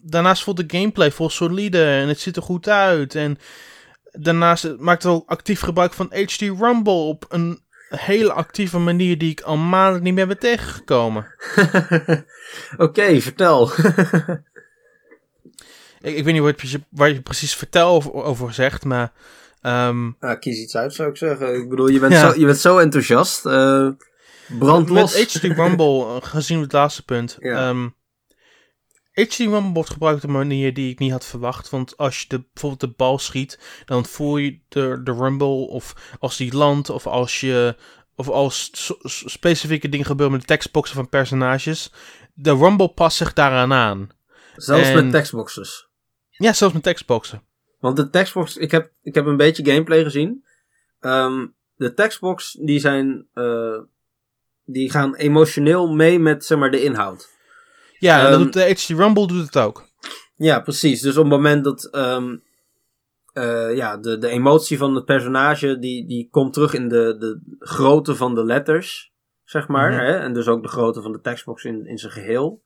[0.02, 3.14] daarnaast voelt de gameplay vol solide en het ziet er goed uit.
[3.14, 3.38] En
[4.12, 9.30] daarnaast maakt het ook actief gebruik van HD Rumble op een hele actieve manier die
[9.30, 11.26] ik al maanden niet meer ben tegengekomen.
[12.76, 13.70] Oké, vertel.
[16.00, 19.12] Ik, ik weet niet wat je, waar je precies vertel over, over zegt, maar...
[19.60, 21.54] ehm, Ja, kies iets uit, zou ik zeggen.
[21.54, 22.30] Ik bedoel, je bent, Ja.
[22.32, 23.46] zo, je bent zo enthousiast.
[23.46, 23.88] eh
[24.58, 25.14] brand los.
[25.18, 27.36] Met HD Rumble, eh, gezien het laatste punt.
[27.40, 27.68] Ja.
[27.68, 27.88] ehm,
[29.12, 31.70] HD Rumble wordt gebruikt op een manier die ik niet had verwacht.
[31.70, 35.46] Want als je de, bijvoorbeeld de bal schiet, dan voel je de, de Rumble.
[35.68, 37.76] Of als die landt, of als je.
[38.16, 38.70] Of als
[39.04, 41.92] specifieke dingen gebeuren met de tekstboxen van personages.
[42.34, 44.10] De Rumble past zich daaraan aan.
[44.56, 45.88] Zelfs en- met tekstboxes.
[46.30, 47.42] Ja, zelfs met tekstboxen.
[47.80, 50.44] Want de textbox, ik heb, ik heb een beetje gameplay gezien.
[51.00, 51.46] Ehm,
[51.76, 53.78] de textbox, die zijn, eh,
[54.64, 57.30] die gaan emotioneel mee met, zeg maar, de inhoud.
[58.02, 59.88] Ja, en dat Ehm, doet de HD Rumble doet het ook.
[60.36, 61.00] Ja, precies.
[61.00, 62.36] Dus op het moment dat, ehm,
[63.32, 67.56] eh, ja, de, de emotie van het personage, die, die komt terug in de, de
[67.58, 69.12] grootte van de letters,
[69.44, 69.90] zeg maar.
[69.90, 70.00] Mhm.
[70.00, 70.12] hè?
[70.16, 72.62] En dus ook de grootte van de textbox in, in zijn geheel.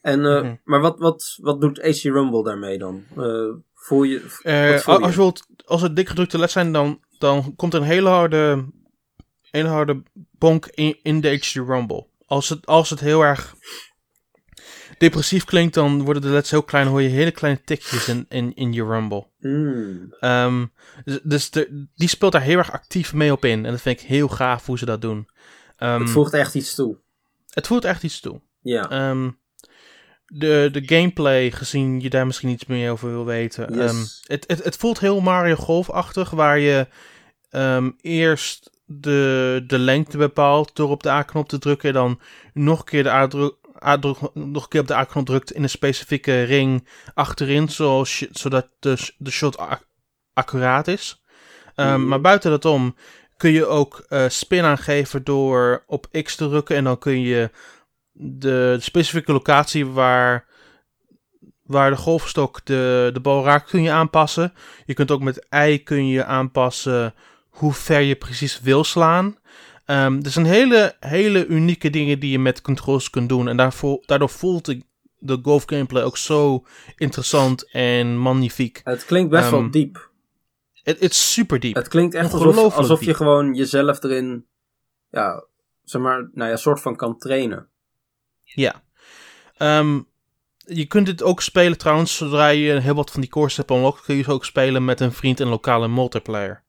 [0.00, 0.54] En, eh, Mhm.
[0.64, 3.04] Maar wat, wat, wat doet AC Rumble daarmee dan?
[3.16, 5.16] Eh, voel je, Eh, als, je?
[5.16, 8.66] wilt, als het dik gedrukte letters zijn, dan, dan komt er een hele harde,
[9.50, 10.02] hele harde
[10.38, 12.06] bonk in, in de HD Rumble.
[12.26, 13.54] Als het, als het heel erg
[15.02, 16.86] depressief klinkt, dan worden de letters heel klein.
[16.86, 19.26] Hoor je hele kleine tikjes in, in, in je Rumble.
[19.38, 20.14] Hmm.
[20.20, 20.66] Ehm,
[21.04, 23.64] dus dus de, die speelt daar heel erg actief mee op in.
[23.64, 25.28] En dat vind ik heel gaaf hoe ze dat doen.
[25.76, 26.98] Ehm, Het voegt echt iets toe.
[27.50, 28.40] het voelt echt iets toe.
[28.60, 28.90] Ja.
[28.90, 29.30] Ehm,
[30.26, 33.74] de, de gameplay, gezien je daar misschien iets meer over wil weten.
[33.74, 34.22] Yes.
[34.26, 36.86] het, het, het voelt heel Mario Golf-achtig, waar je
[38.00, 41.92] eerst de, de lengte bepaalt door op de A-knop te drukken.
[41.92, 42.20] Dan
[42.52, 43.56] nog een keer de
[44.34, 48.96] nog een keer op de A-knop drukt in een specifieke ring achterin, zoals zodat de,
[49.18, 49.86] de shot ac-
[50.32, 51.22] accuraat is.
[51.74, 52.08] Ehm, Mhm.
[52.08, 52.96] Maar buiten dat om
[53.36, 56.76] kun je ook eh, spin aangeven door op X te drukken.
[56.76, 57.50] En dan kun je
[58.12, 60.46] de specifieke locatie waar,
[61.62, 64.52] waar de golfstok de, de bal raakt, kun je aanpassen.
[64.86, 67.14] Je kunt ook met Y kun je aanpassen
[67.48, 69.36] hoe ver je precies wil slaan.
[69.84, 73.48] Ehm er zijn hele, hele unieke dingen die je met controls kunt doen.
[73.48, 74.82] En daarvoor, daardoor voelt de,
[75.18, 76.64] de golf gameplay ook zo
[76.96, 78.80] interessant en magnifiek.
[78.84, 80.10] Het klinkt best wel Ehm, diep.
[80.82, 81.74] Het is super diep.
[81.74, 83.14] Het klinkt echt alsof, alsof je diep.
[83.14, 84.46] gewoon jezelf erin,
[85.10, 85.44] ja,
[85.84, 87.68] zeg maar, nou ja, soort van kan trainen.
[88.42, 88.82] Ja.
[89.56, 90.00] Ehm,
[90.56, 94.04] je kunt dit ook spelen trouwens, zodra je heel wat van die courses hebt unlocked,
[94.04, 96.62] kun je ze ook spelen met een vriend in lokale multiplayer.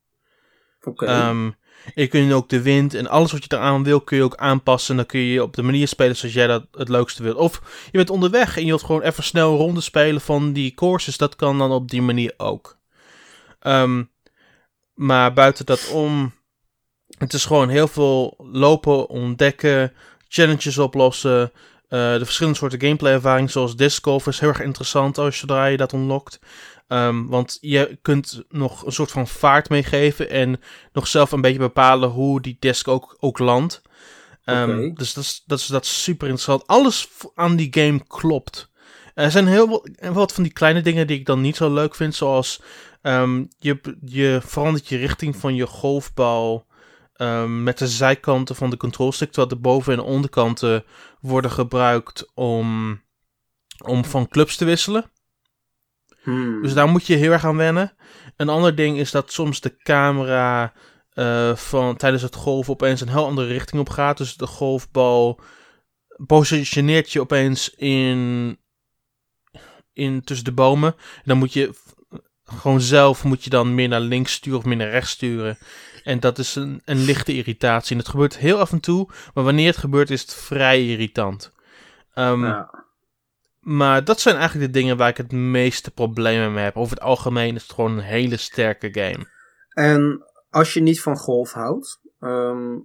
[0.84, 1.06] Oké.
[1.96, 4.90] Je kunt ook de wind en alles wat je eraan wil, kun je ook aanpassen.
[4.90, 7.36] En dan kun je op de manier spelen zoals jij dat het leukste wilt.
[7.38, 11.18] Of je bent onderweg en je wilt gewoon even snel rondes spelen van die courses.
[11.18, 12.78] Dat kan dan op die manier ook.
[13.60, 14.04] Ehm,
[14.94, 16.34] maar buiten dat om,
[17.18, 19.94] het is gewoon heel veel lopen, ontdekken,
[20.28, 21.52] challenges oplossen.
[21.88, 25.78] eh, de verschillende soorten gameplay ervaring, zoals disc is heel erg interessant als zodra je
[25.78, 26.40] dat unlockt.
[26.88, 30.60] Ehm, want je kunt nog een soort van vaart meegeven en
[30.94, 33.82] nog zelf een beetje bepalen hoe die disc ook, ook landt.
[34.44, 34.94] Ehm.
[34.94, 36.68] Dus dat is, dat, is, dat is super interessant.
[36.68, 38.72] Alles aan die game klopt.
[39.14, 41.96] Er zijn heel wat, wat van die kleine dingen die ik dan niet zo leuk
[41.96, 42.62] vind, zoals
[43.02, 46.66] ehm, je, je verandert je richting van je golfbal
[47.48, 50.84] met de zijkanten van de controlstick, terwijl de boven- en onderkanten
[51.20, 53.02] worden gebruikt om,
[53.86, 55.12] om van clubs te wisselen.
[56.24, 56.62] Hmm.
[56.62, 57.94] Dus daar moet je heel erg aan wennen.
[58.38, 60.74] Een ander ding is dat soms de camera
[61.14, 64.18] eh, van, tijdens het golven opeens een heel andere richting op gaat.
[64.18, 65.40] Dus de golfbal
[66.26, 68.58] positioneert je opeens in,
[69.94, 70.96] in tussen de bomen.
[71.16, 71.74] En dan moet je
[72.46, 75.58] gewoon zelf moet je dan meer naar links sturen of meer naar rechts sturen.
[76.04, 77.92] En dat is een, een lichte irritatie.
[77.92, 81.52] En het gebeurt heel af en toe, maar wanneer het gebeurt is het vrij irritant.
[82.14, 82.86] Ehm, ja.
[83.64, 86.78] Maar dat zijn eigenlijk de dingen waar ik het meeste problemen mee heb.
[86.78, 89.28] Over het algemeen is het gewoon een hele sterke game.
[89.70, 92.78] En als je niet van golf houdt, ehm,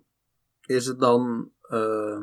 [0.66, 1.50] is het dan.
[1.68, 2.18] eh,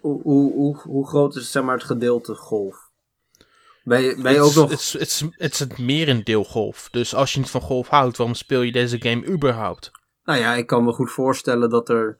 [0.00, 2.90] hoe, hoe, hoe, hoe groot is zeg maar, het gedeelte golf?
[3.84, 4.70] Ben je, ben je ook Het is- nog.
[4.70, 6.88] Het is- het is- het is het merendeel golf.
[6.90, 9.90] Dus als je niet van golf houdt, waarom speel je deze game überhaupt?
[10.24, 12.18] Nou ja, ik kan me goed voorstellen dat er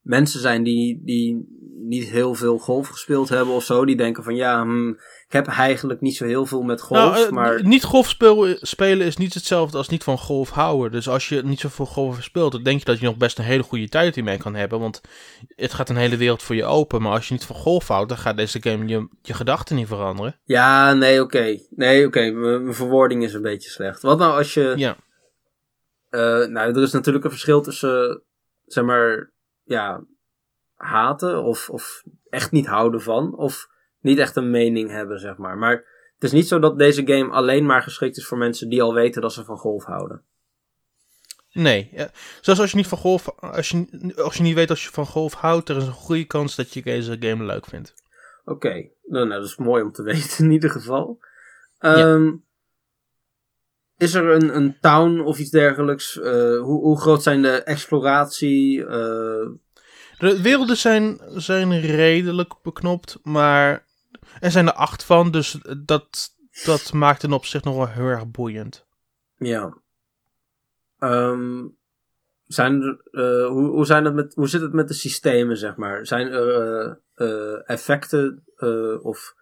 [0.00, 3.84] mensen zijn die, die niet heel veel golf gespeeld hebben of zo.
[3.84, 7.14] Die denken van ja, hm, ik heb eigenlijk niet zo heel veel met golf.
[7.14, 8.16] Nou, eh, maar Niet golf
[8.60, 10.92] spelen is niet hetzelfde als niet van golf houden.
[10.92, 13.44] Dus als je niet zoveel golf speelt, dan denk je dat je nog best een
[13.44, 14.80] hele goede tijd hiermee kan hebben.
[14.80, 15.00] Want
[15.48, 17.02] het gaat een hele wereld voor je open.
[17.02, 19.86] Maar als je niet van golf houdt, dan gaat deze game je, je gedachten niet
[19.86, 20.40] veranderen.
[20.44, 21.58] ja, nee, oké.
[21.70, 22.30] Nee, oké.
[22.30, 24.02] Mijn verwoording is een beetje slecht.
[24.02, 24.72] Wat nou als je.
[24.76, 24.96] Ja.
[26.08, 28.22] Eh, nou, er is natuurlijk een verschil tussen,
[28.64, 30.04] zeg maar, ja,
[30.82, 33.68] haten of, of echt niet houden van, of
[34.00, 35.58] niet echt een mening hebben, zeg maar.
[35.58, 38.82] Maar het is niet zo dat deze game alleen maar geschikt is voor mensen die
[38.82, 40.22] al weten dat ze van golf houden.
[41.52, 42.10] Nee, ja.
[42.40, 45.06] zelfs als je niet van golf, als je, als je niet weet als je van
[45.06, 47.94] golf houdt, er is een goede kans dat je deze game leuk vindt.
[48.44, 48.72] Oké,
[49.04, 51.20] nou, nou, dat is mooi om te weten in ieder geval.
[51.78, 52.32] Ehm,
[53.96, 56.20] Is er een, een town of iets dergelijks?
[56.20, 58.86] Eh, hoe, hoe groot zijn de exploratie?
[58.86, 59.48] Eh,
[60.22, 63.86] De werelden zijn, zijn redelijk beknopt, maar
[64.40, 68.04] er zijn er acht van, dus dat, dat maakt het op zich nog wel heel
[68.04, 68.86] erg boeiend.
[69.36, 69.76] Ja.
[70.98, 71.66] Ehm,
[72.46, 76.06] zijn eh, hoe, hoe, zijn het met, hoe zit het met de systemen, zeg maar?
[76.06, 78.44] Zijn er eh, eh, effecten
[79.02, 79.34] of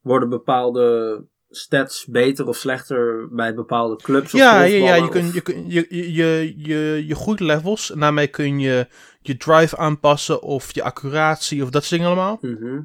[0.00, 4.34] worden bepaalde stats beter of slechter bij bepaalde clubs?
[4.34, 7.40] Of Ja, ja, ja, je, kun, of- je, kun, je, je, je, je, je groeit
[7.40, 8.88] levels en daarmee kun je
[9.20, 12.38] je drive aanpassen of je accuratie of dat soort dingen allemaal.
[12.40, 12.80] Mhm.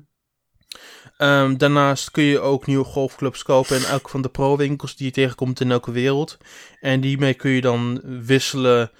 [1.17, 5.11] Ehm, daarnaast kun je ook nieuwe golfclubs kopen in elke van de pro-winkels die je
[5.11, 6.37] tegenkomt in elke wereld.
[6.79, 8.91] En die kun je dan wisselen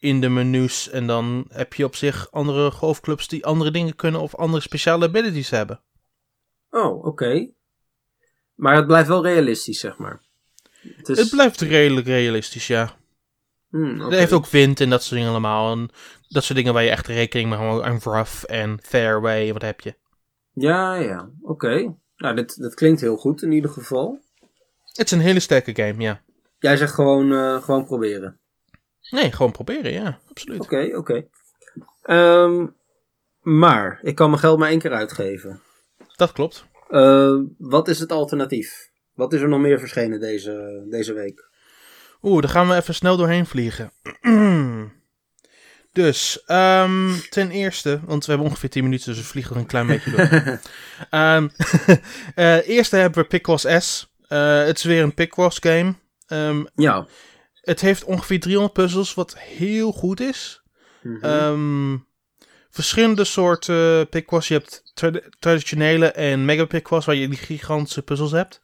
[0.00, 0.90] in de menus.
[0.90, 5.06] En dan heb je op zich andere golfclubs die andere dingen kunnen of andere speciale
[5.06, 5.80] abilities hebben.
[6.70, 7.50] Oh, oké.
[8.60, 10.20] Maar het blijft wel realistisch, zeg maar.
[10.96, 11.18] Het, is...
[11.18, 12.96] Het blijft redelijk realistisch, ja.
[13.68, 14.00] Hmm.
[14.00, 15.72] Het heeft ook wind en dat soort dingen allemaal.
[15.72, 15.90] En
[16.28, 17.84] dat soort dingen waar je echt rekening mee houdt.
[17.84, 19.94] En rough en fairway, wat heb je.
[20.52, 21.94] Ja, ja, oké.
[22.16, 24.20] Nou, dit, dit klinkt heel goed in ieder geval.
[24.84, 26.22] Het is een hele sterke game, ja.
[26.58, 28.40] Jij zegt gewoon, eh, gewoon proberen.
[29.10, 30.20] Nee, gewoon proberen, ja.
[30.28, 30.60] Absoluut.
[30.60, 31.26] Oké, oké.
[32.02, 32.66] Ehm,
[33.40, 35.60] maar, ik kan mijn geld maar één keer uitgeven.
[36.16, 36.68] Dat klopt.
[36.90, 38.88] Eh, wat is het alternatief?
[39.14, 41.48] Wat is er nog meer verschenen deze, deze week?
[42.22, 43.92] Oeh, daar gaan we even snel doorheen vliegen.
[45.92, 49.66] dus, ehm, ten eerste, want we hebben ongeveer 10 minuten, dus we vliegen er een
[49.66, 50.28] klein beetje door.
[52.34, 54.12] Eh, eerste hebben we Picross S.
[54.28, 55.94] Eh, het is weer een Picross game.
[56.26, 57.06] Ehm, Ja.
[57.60, 60.62] het heeft ongeveer 300 puzzels, wat heel goed is.
[61.20, 61.96] Ehm,
[62.70, 64.48] verschillende soorten Picross.
[64.48, 68.62] Je hebt trad- traditionele en mega Picross, waar je die gigantische puzzels hebt.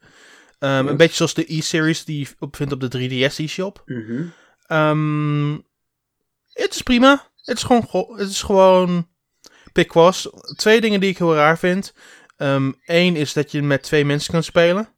[0.59, 0.87] Ehm.
[0.87, 3.83] Een beetje zoals de E-series die je op vindt op de 3DS eShop.
[3.87, 4.25] Mhm.
[4.67, 5.53] Ehm,
[6.53, 7.31] het is prima.
[7.43, 7.87] Het is gewoon,
[8.19, 9.09] het is gewoon
[9.73, 10.29] Picross.
[10.57, 11.95] Twee dingen die ik heel raar vind.
[12.85, 14.89] Eén is dat je met twee mensen kan spelen.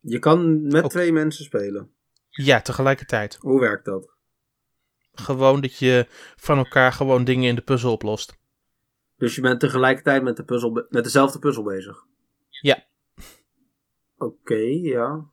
[0.00, 0.90] Je kan met Ook.
[0.90, 1.90] twee mensen spelen.
[2.30, 3.36] Ja, tegelijkertijd.
[3.40, 4.15] Hoe werkt dat?
[5.20, 6.06] Gewoon dat je
[6.36, 8.38] van elkaar gewoon dingen in de puzzel oplost.
[9.16, 12.04] Dus je bent tegelijkertijd met, de puzzel met dezelfde puzzel bezig?
[12.48, 12.84] Ja.
[14.16, 15.24] Oké, ja.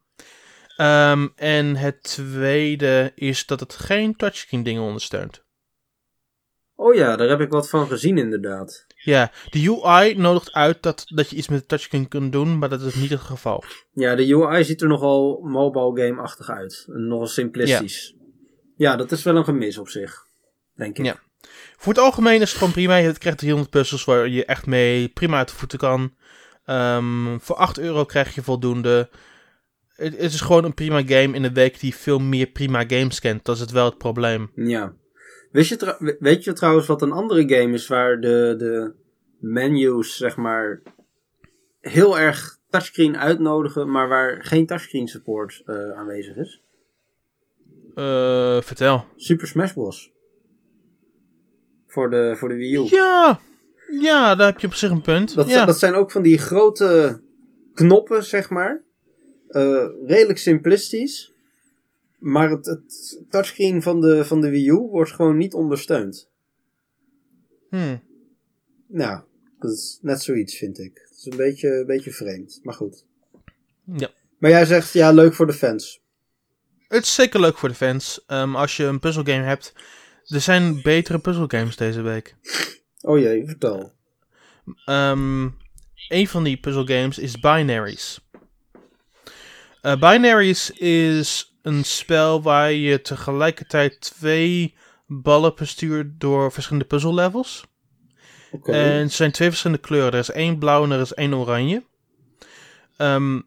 [0.76, 5.44] Ehm, en het tweede is dat het geen touchscreen dingen ondersteunt.
[6.76, 8.86] Oh ja, daar heb ik wat van gezien inderdaad.
[8.96, 12.70] Ja, de UI nodigt uit dat, dat je iets met de touchscreen kunt doen, maar
[12.70, 13.64] dat is niet het geval.
[13.92, 16.86] Ja, de UI ziet er nogal mobile game-achtig uit.
[16.88, 18.16] Nogal simplistisch.
[18.16, 18.22] Ja.
[18.96, 20.26] Dat is wel een gemis op zich.
[20.76, 21.06] Denk ik.
[21.06, 21.20] Ja.
[21.78, 22.96] Voor het algemeen is het gewoon prima.
[22.96, 26.14] Je krijgt 300 puzzels waar je echt mee prima uit de voeten kan.
[26.66, 29.10] Ehm, voor 8 euro krijg je voldoende.
[29.96, 33.46] Het, is gewoon een prima game in een week die veel meer prima games kent.
[33.46, 34.52] Dat is het wel het probleem.
[34.56, 34.94] Ja.
[35.52, 38.94] Wist je weet je trouwens wat een andere game is waar de, de
[39.40, 40.82] menus, zeg maar,
[41.82, 46.62] heel erg touchscreen uitnodigen, maar waar geen touchscreen support eh, aanwezig is?
[47.96, 49.06] Eh, vertel.
[49.16, 50.12] Super Smash Bros.
[51.88, 52.88] Voor de, voor de Wii U.
[52.89, 53.39] Ja,
[54.02, 55.36] ja, daar heb je op zich een punt.
[55.36, 55.66] Dat, ja.
[55.66, 57.22] dat zijn ook van die grote
[57.74, 58.84] knoppen, zeg maar.
[59.48, 61.34] Eh, redelijk simplistisch.
[62.20, 66.30] Maar het, het touchscreen van de, van de Wii U wordt gewoon niet ondersteund.
[67.70, 67.98] Hm.
[68.88, 69.22] Nou,
[69.60, 71.02] dat is net zoiets, vind ik.
[71.10, 73.06] Het is een beetje, een beetje vreemd, maar goed.
[73.86, 74.10] Ja.
[74.38, 76.03] Maar jij zegt, ja, leuk voor de fans.
[76.94, 78.24] Het is zeker leuk voor de fans.
[78.28, 79.74] Ehm, als je een puzzelgame hebt.
[80.26, 82.36] Er zijn betere puzzelgames deze week.
[83.02, 83.91] Oh jee, vertel.
[84.86, 85.50] Ehm
[86.08, 88.20] een van die puzzelgames is Binaries.
[89.82, 94.76] Eh, Binaries is een spel waar je tegelijkertijd twee
[95.08, 97.66] ballen bestuurt door verschillende puzzellevels.
[98.52, 98.72] Oké.
[98.72, 100.12] En het zijn twee verschillende kleuren.
[100.12, 101.84] Er is één blauw en er is één oranje.
[102.98, 103.39] Ehm,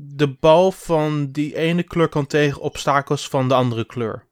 [0.00, 4.24] de bal van die ene kleur kan tegen obstakels van de andere kleur.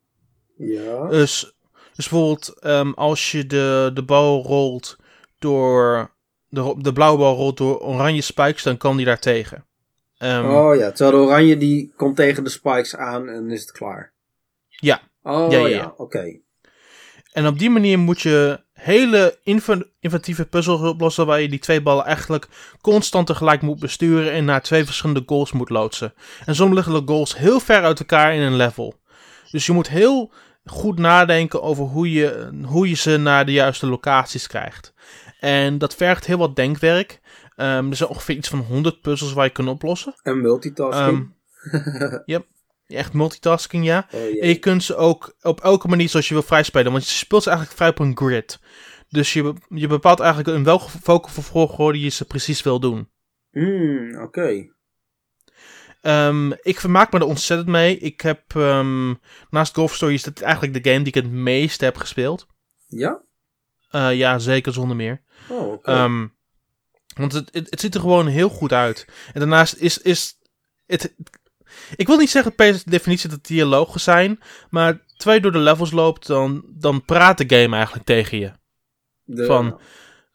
[0.56, 1.08] Ja.
[1.08, 1.56] Dus,
[1.94, 4.96] dus bijvoorbeeld ehm, als je de, de bal rolt
[5.38, 6.14] door...
[6.48, 9.64] De, de blauwe bal rolt door oranje spikes, dan kan die daar tegen.
[10.18, 13.72] Ehm, oh ja, terwijl de oranje die komt tegen de spikes aan en is het
[13.72, 14.12] klaar.
[14.68, 15.00] Ja.
[15.22, 15.94] Oh Ja, ja, ja, ja.
[15.96, 16.40] oké.
[17.36, 21.82] En op die manier moet je hele inv- inventieve puzzels oplossen waar je die twee
[21.82, 22.48] ballen eigenlijk
[22.80, 26.14] constant tegelijk moet besturen en naar twee verschillende goals moet loodsen.
[26.44, 28.94] En soms liggen de goals heel ver uit elkaar in een level.
[29.50, 30.32] Dus je moet heel
[30.64, 34.94] goed nadenken over hoe je, hoe je ze naar de juiste locaties krijgt.
[35.40, 37.20] En dat vergt heel wat denkwerk.
[37.56, 40.14] Ehm, er zijn ongeveer iets van 100 puzzels waar je kunt oplossen.
[40.22, 41.34] En multitasking.
[41.70, 42.40] Ehm,
[42.86, 44.08] Echt multitasking, ja.
[44.12, 44.20] oh.
[44.20, 46.92] En je kunt ze ook op elke manier zoals je wil vrij spelen.
[46.92, 48.58] Want je speelt ze eigenlijk vrij op een grid.
[49.08, 53.10] Dus je, je bepaalt eigenlijk in welke volgorde je ze precies wil doen.
[53.50, 54.74] Hmm, oké.
[56.00, 57.98] Ehm, ik vermaak me er ontzettend mee.
[57.98, 59.14] Ik heb ehm,
[59.50, 62.46] naast Golf Story is dit eigenlijk de game die ik het meest heb gespeeld.
[62.86, 63.22] Ja?
[63.90, 65.22] Eh, ja, zeker zonder meer.
[65.48, 65.90] Oh, oké.
[65.90, 66.26] Ehm,
[67.14, 69.06] want het, het, het ziet er gewoon heel goed uit.
[69.32, 70.38] En daarnaast is, is
[70.86, 71.14] het...
[71.96, 74.40] Ik wil niet zeggen per definitie dat het dialogen zijn.
[74.70, 78.52] Maar terwijl je door de levels loopt, dan, dan praat de game eigenlijk tegen je.
[79.24, 79.80] De- van-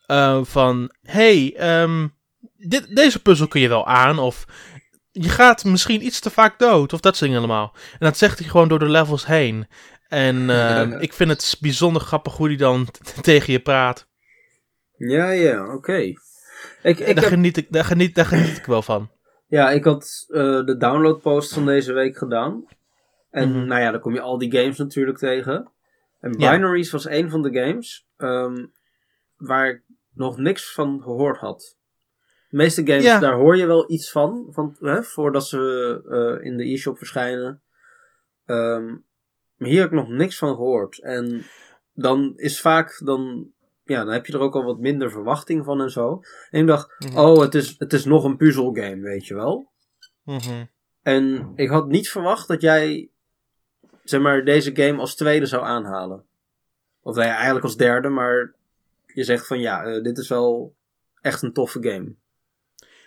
[0.05, 2.07] Eh, van, hey, ehm,
[2.57, 4.19] dit, deze puzzel kun je wel aan.
[4.19, 4.45] Of
[5.11, 6.93] je gaat misschien iets te vaak dood.
[6.93, 7.75] Of dat soort dingen allemaal.
[7.91, 9.67] En dat zegt hij gewoon door de levels heen.
[10.07, 12.87] En ehm, ik vind het bijzonder grappig hoe hij dan
[13.21, 14.07] tegen je praat.
[14.97, 15.93] Ja, ja, oké.
[15.97, 16.19] Ik,
[16.83, 19.11] ik daar, heb, geniet ik, daar, geniet, daar geniet ik wel van.
[19.51, 22.65] Ja, ik had eh, de downloadpost van deze week gedaan.
[23.29, 23.65] En Mhm.
[23.67, 25.71] nou ja, dan kom je al die games natuurlijk tegen.
[26.19, 26.51] En Ja.
[26.51, 28.65] Binaries was een van de games ehm,
[29.37, 29.81] waar ik
[30.13, 31.77] nog niks van gehoord had.
[32.49, 33.19] De meeste games, Ja.
[33.19, 36.01] daar hoor je wel iets van, van hè, voordat ze
[36.39, 37.61] eh, in de e-shop verschijnen.
[38.45, 38.85] Ehm,
[39.55, 40.99] maar hier heb ik nog niks van gehoord.
[41.01, 41.43] En
[41.93, 43.51] dan is vaak, dan,
[43.83, 46.21] ja, dan heb je er ook al wat minder verwachting van en zo.
[46.49, 47.17] En ik dacht, Mhm.
[47.17, 49.69] oh, het is, het is nog een puzzelgame, weet je wel.
[50.23, 50.65] Mhm.
[51.01, 53.09] En ik had niet verwacht dat jij,
[54.03, 56.23] zeg maar, deze game als tweede zou aanhalen.
[57.01, 58.53] Of nou ja, eigenlijk als derde, maar
[59.05, 60.75] je zegt van ja, eh, dit is wel
[61.21, 62.13] echt een toffe game.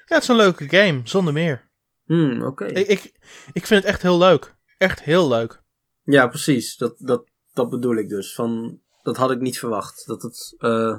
[0.07, 1.68] Ja, het is een leuke game, zonder meer.
[2.05, 2.64] Hmm, oké.
[2.64, 3.12] Ik, ik,
[3.53, 4.55] ik vind het echt heel leuk.
[4.79, 5.62] Echt heel leuk.
[6.03, 6.77] Ja, precies.
[6.77, 8.35] Dat, dat, dat bedoel ik dus.
[8.35, 10.07] Van, dat had ik niet verwacht.
[10.07, 10.98] Dat het, eh,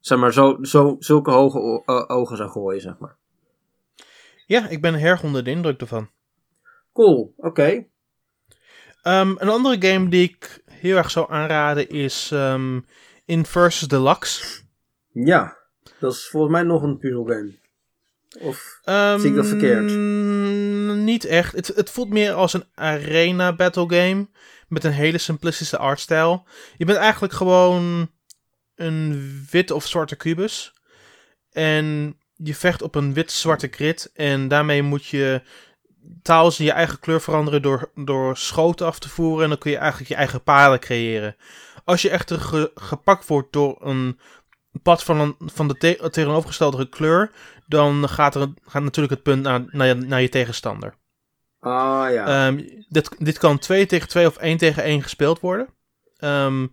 [0.00, 3.16] zeg maar, zo, zo, zulke hoge o- ogen zou gooien, zeg maar.
[4.46, 6.10] Ja, ik ben erg onder de indruk ervan.
[6.92, 7.86] Cool, oké.
[9.02, 12.80] Ehm, een andere game die ik heel erg zou aanraden is ehm
[13.24, 14.62] Inversus Deluxe.
[15.12, 15.56] Ja,
[15.98, 17.58] dat is volgens mij nog een puzzelgame.
[18.40, 19.90] Of, Ehm, Zie ik dat verkeerd?
[20.96, 21.52] Niet echt.
[21.52, 24.28] Het, het voelt meer als een arena battle game.
[24.68, 26.46] Met een hele simplistische artstijl.
[26.76, 28.10] Je bent eigenlijk gewoon
[28.74, 30.72] een wit of zwarte kubus.
[31.52, 34.10] En je vecht op een wit-zwarte grid.
[34.14, 35.42] En daarmee moet je
[36.22, 39.42] taals in je eigen kleur veranderen door, door schoten af te voeren.
[39.42, 41.36] En dan kun je eigenlijk je eigen paden creëren.
[41.84, 44.18] Als je echter ge- gepakt wordt door een
[44.82, 47.30] pad van, een, van de te- tegenovergestelde kleur,
[47.66, 50.94] dan gaat, er, gaat natuurlijk het punt naar, naar, je, naar je tegenstander.
[51.60, 52.46] ah ja.
[52.46, 55.68] Ehm, dit, dit kan 2 tegen 2 of 1 tegen 1 gespeeld worden.
[56.16, 56.66] Ehm,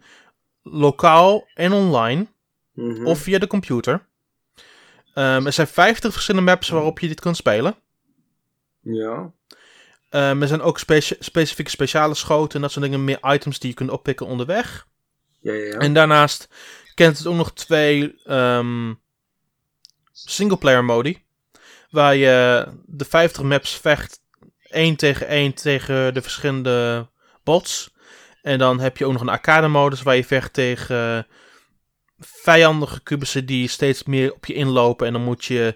[0.63, 2.27] lokaal en online.
[2.73, 3.05] Mhm.
[3.05, 4.05] Of via de computer.
[5.13, 7.75] Ehm, er zijn 50 verschillende maps waarop je dit kunt spelen.
[8.81, 9.31] Ja.
[10.09, 13.03] Er zijn ook speci- specifieke speciale schoten en dat soort dingen.
[13.03, 14.87] Meer items die je kunt oppikken onderweg.
[15.41, 15.77] Ja, ja, ja.
[15.77, 16.47] En daarnaast
[16.93, 18.21] kent het ook nog twee
[20.25, 21.23] singleplayer modi.
[21.89, 24.19] Waar je de 50 maps vecht
[24.63, 27.07] 1 tegen 1 tegen de verschillende
[27.43, 27.93] bots.
[28.41, 31.27] En dan heb je ook nog een arcade modus waar je vecht tegen
[32.19, 35.07] vijandige kubussen die steeds meer op je inlopen.
[35.07, 35.75] En dan moet je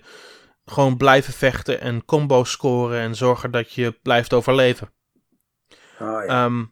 [0.66, 4.92] gewoon blijven vechten en combo's scoren en zorgen dat je blijft overleven.
[6.00, 6.46] Ah, ja.
[6.46, 6.66] Ehm,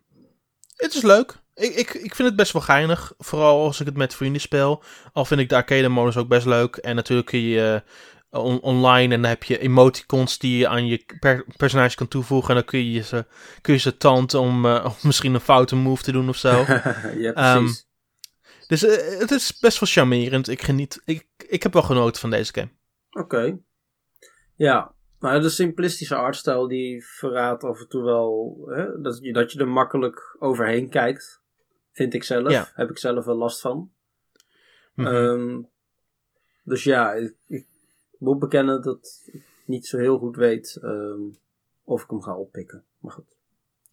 [0.76, 1.43] het is leuk.
[1.56, 3.14] Ik, ik, ik vind het best wel geinig.
[3.18, 4.84] Vooral als ik het met vrienden speel.
[5.14, 6.76] Al vind ik de arcade modus ook best leuk.
[6.76, 7.84] En natuurlijk kun je
[8.30, 12.08] eh, on- online en dan heb je emoticons die je aan je per- personage kan
[12.08, 12.49] toevoegen.
[12.49, 13.26] En dan kun je ze,
[13.62, 16.49] kun je ze tanden om, om misschien een foute move te doen of zo.
[17.18, 17.88] ja, ehm, precies.
[18.68, 20.47] dus eh, het is best wel charmerend.
[20.47, 21.01] Ik geniet.
[21.06, 22.70] Ik, ik heb wel genoten van deze game.
[23.12, 23.58] Oké.
[24.56, 29.51] Ja, maar de simplistische artstijl die verraadt af en toe wel hè, dat, je, dat
[29.51, 31.41] je er makkelijk overheen kijkt.
[31.94, 32.52] Vind ik zelf.
[32.52, 32.72] Ja.
[32.74, 33.91] Heb ik zelf wel last van.
[34.94, 35.08] Mhm.
[35.08, 35.62] Ehm,
[36.64, 37.66] dus ja, ik, ik
[38.18, 41.22] moet bekennen dat ik niet zo heel goed weet ehm,
[41.84, 42.84] of ik hem ga oppikken.
[43.00, 43.36] Maar goed.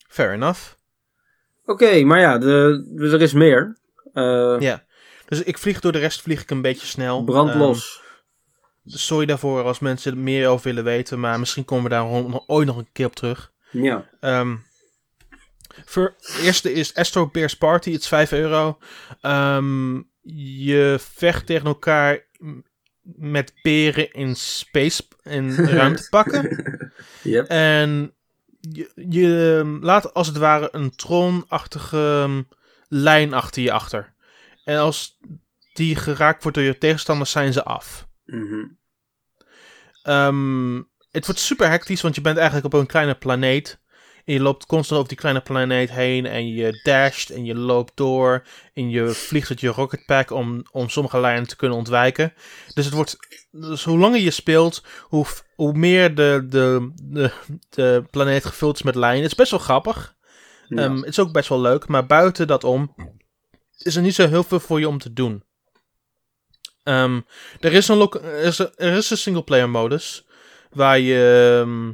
[0.09, 0.61] Fair enough.
[1.65, 3.77] Oké, maar ja, de, dus er is meer.
[4.13, 4.85] Eh, Ja.
[5.29, 7.25] Dus ik vlieg door de rest vlieg ik een beetje snel.
[7.25, 7.75] brand Ehm.
[8.85, 12.07] Sorry daarvoor als mensen er meer over willen weten, maar misschien komen we daar
[12.47, 13.53] ooit nog een keer op terug.
[13.71, 14.09] ja.
[15.85, 18.79] Voor, eerste is Astro Bears Party, het is 5 euro.
[19.21, 22.27] Ehm, je vecht tegen elkaar
[23.03, 26.93] met peren in space, in ruimtepakken.
[27.23, 27.47] Yep.
[27.49, 28.15] En
[28.61, 32.43] je, je ehm, laat als het ware een tronachtige ehm,
[32.89, 34.15] lijn achter je achter.
[34.65, 35.19] En als
[35.73, 38.09] die geraakt wordt door je tegenstanders, zijn ze af.
[38.25, 38.67] Mhm.
[40.03, 40.77] Ehm,
[41.11, 43.80] het wordt super hectisch, want je bent eigenlijk op een kleine planeet.
[44.31, 46.27] En je loopt constant over die kleine planeet heen.
[46.27, 48.47] En je dasht en je loopt door.
[48.75, 52.33] En je vliegt met je rocketpack om, om sommige lijnen te kunnen ontwijken.
[52.75, 53.17] Dus het wordt.
[53.51, 57.31] Dus hoe langer je speelt, hoe, hoe meer de, de, de,
[57.71, 59.23] de planeet gevuld is met lijnen.
[59.23, 60.15] Het is best wel grappig.
[60.69, 60.77] Ja.
[60.77, 61.89] Ehm, het is ook best wel leuk.
[61.89, 62.95] Maar buiten dat om.
[63.79, 65.45] Is er niet zo heel veel voor je om te doen.
[66.83, 67.21] Ehm,
[67.61, 70.27] er is een, er is er is een singleplayer modus.
[70.71, 71.93] Waar je ehm,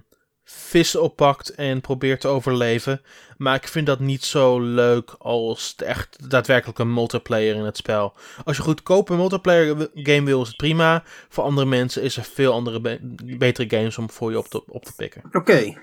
[0.48, 3.02] vissen oppakt en probeert te overleven.
[3.36, 7.76] Maar ik vind dat niet zo leuk als de echt daadwerkelijk een multiplayer in het
[7.76, 8.14] spel.
[8.44, 11.02] Als je goedkoop een multiplayer game wil, is het prima.
[11.28, 12.98] Voor andere mensen is er veel andere be-
[13.38, 15.22] betere games om voor je op te, op te pikken.
[15.32, 15.78] Oké.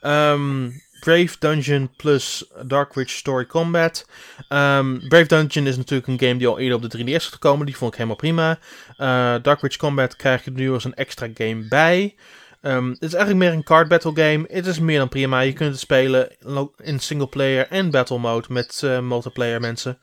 [0.00, 0.70] Ehm,
[1.00, 4.06] Brave Dungeon plus Dark Ridge Story Combat.
[4.48, 7.66] Ehm, Brave Dungeon is natuurlijk een game die al eerder op de 3DS is gekomen.
[7.66, 8.58] Die vond ik helemaal prima.
[8.96, 12.14] Eh, Dark Ridge Combat krijg je nu als een extra game bij.
[12.60, 14.44] Ehm, het is eigenlijk meer een card battle game.
[14.48, 15.40] Het is meer dan prima.
[15.40, 16.36] Je kunt het spelen
[16.76, 19.98] in single player en battle mode met eh, multiplayer mensen.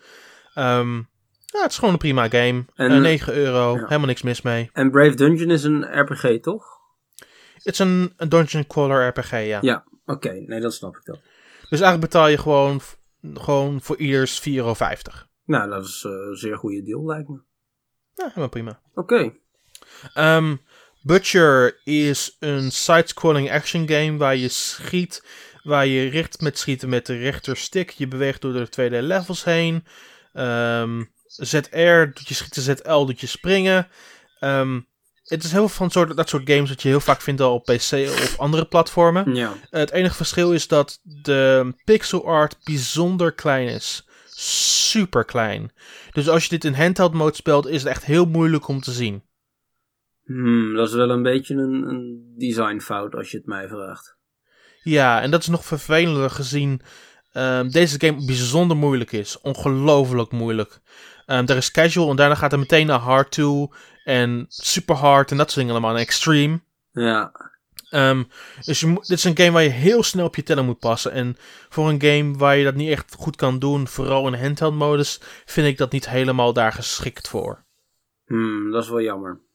[0.54, 0.96] Ehm,
[1.46, 2.66] ja, het is gewoon een prima game.
[2.76, 3.80] En, Eh, 9 euro, ja.
[3.86, 4.70] helemaal niks mis mee.
[4.74, 6.66] En Brave Dungeon is een RPG, toch?
[7.54, 9.58] Het is een, een dungeon crawler RPG, ja.
[9.62, 9.84] Ja.
[10.06, 11.20] Oké, nee, dat snap ik dan.
[11.70, 12.82] Dus eigenlijk betaal je gewoon,
[13.34, 14.76] gewoon voor ieders 4,50 euro.
[15.46, 17.40] Nou, dat is eh, een zeer goede deal, lijkt me.
[18.14, 18.80] Ja, helemaal prima.
[18.94, 19.34] Oké.
[20.14, 20.56] Ehm
[21.08, 25.24] Butcher is een side-scrolling action game waar je schiet,
[25.64, 27.90] waar je richt met schieten met de rechterstick.
[27.90, 29.86] Je beweegt door de tweede levels heen.
[30.34, 33.88] Ehm, ZR doet je schieten, ZL doet je springen.
[34.40, 34.80] Ehm,
[35.24, 37.54] het is heel veel van soort, dat soort games dat je heel vaak vindt al
[37.54, 39.36] op PC of andere platformen.
[39.36, 39.54] Ja.
[39.70, 44.08] Het enige verschil is dat de pixel art bijzonder klein is.
[44.36, 45.72] Super klein.
[46.12, 48.92] Dus als je dit in handheld mode speelt, is het echt heel moeilijk om te
[48.92, 49.26] zien.
[50.28, 54.18] Hmm, dat is wel een beetje een, een designfout als je het mij vraagt.
[54.84, 56.82] Ja, en dat is nog vervelender gezien
[57.32, 59.42] ehm, deze game bijzonder moeilijk is.
[59.42, 60.80] Ongelooflijk moeilijk.
[61.26, 63.76] Ehm er is casual en daarna gaat er meteen naar hard toe.
[64.04, 65.96] En super hard en dat soort dingen allemaal.
[65.96, 66.60] En extreme.
[66.92, 67.32] Ja.
[67.90, 68.24] Ehm,
[68.66, 71.12] dus je dit is een game waar je heel snel op je teller moet passen.
[71.12, 71.38] En
[71.70, 75.22] voor een game waar je dat niet echt goed kan doen, vooral in handheld modus,
[75.46, 77.66] vind ik dat niet helemaal daar geschikt voor.
[78.26, 79.46] Hmm, dat is wel jammer.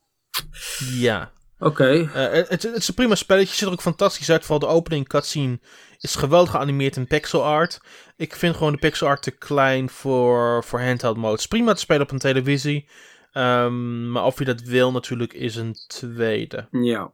[0.91, 1.33] Ja.
[1.59, 2.11] Oké.
[2.15, 4.45] Eh, het, het is een prima spelletje, ziet er ook fantastisch uit.
[4.45, 5.61] Vooral de opening cutscene
[5.99, 7.81] is geweldig geanimeerd in pixel art.
[8.17, 11.31] Ik vind gewoon de pixel art te klein voor, voor handheld mode.
[11.31, 12.89] Het is prima te spelen op een televisie.
[13.33, 16.69] Ehm, maar of je dat wil natuurlijk is een tweede.
[16.71, 17.13] Ja.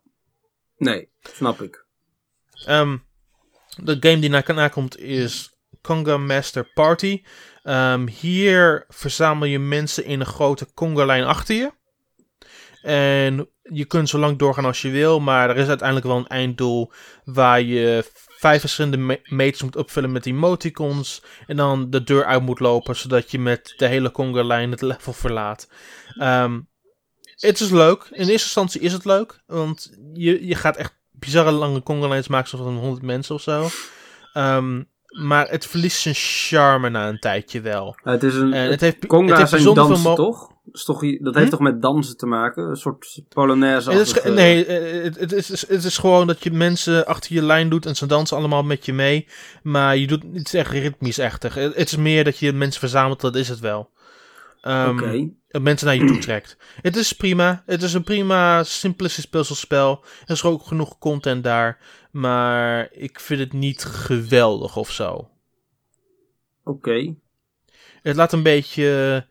[0.77, 1.87] Nee, snap ik.
[2.67, 2.97] Ehm,
[3.77, 7.23] de game die daarna komt is Conga Master Party.
[7.63, 11.73] Ehm, hier verzamel je mensen in een grote Conga-lijn achter je.
[12.89, 16.27] En je kunt zo lang doorgaan als je wil, maar er is uiteindelijk wel een
[16.27, 16.93] einddoel
[17.25, 18.05] waar je
[18.37, 21.23] vijf verschillende mates moet opvullen met emoticons.
[21.47, 25.13] En dan de deur uit moet lopen, zodat je met de hele Conga-lijn het level
[25.13, 25.69] verlaat.
[26.19, 26.61] Ehm,
[27.35, 28.03] het is leuk.
[28.11, 32.49] In eerste instantie is het leuk, want je, je gaat echt bizarre lange Conga-lijns maken,
[32.49, 33.69] zoals van 100 mensen of zo.
[34.33, 34.83] Ehm,
[35.19, 37.97] maar het verliest zijn charme na een tijdje wel.
[38.03, 38.53] Het is een...
[38.53, 40.49] En het heeft, Conga het heeft zijn dansen, toch?
[40.65, 41.01] Dat, is toch?
[41.01, 41.51] dat heeft Hm?
[41.51, 42.69] toch met dansen te maken?
[42.69, 46.51] Een soort polonaise Het is, nee, eh, het, het, is, het is gewoon dat je
[46.51, 49.27] mensen achter je lijn doet en ze dansen allemaal met je mee.
[49.63, 51.55] Maar je doet het is echt ritmisch echtig.
[51.55, 53.91] Het is meer dat je mensen verzamelt, dat is het wel.
[54.61, 55.05] Ehm, Oké.
[55.05, 56.57] en mensen naar je toe trekt.
[56.83, 57.63] Het is prima.
[57.67, 60.05] Het is een prima, simplistisch puzzelspel.
[60.27, 61.79] Er is ook genoeg content daar.
[62.11, 65.31] Maar ik vind het niet geweldig of zo.
[66.65, 67.15] Oké.
[68.03, 69.27] Het laat een beetje.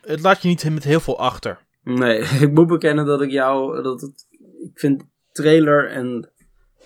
[0.00, 1.58] Het laat je niet met heel veel achter.
[1.84, 3.82] Nee, ik moet bekennen dat ik jou...
[3.82, 4.26] Dat het,
[4.62, 6.30] ik vind trailer en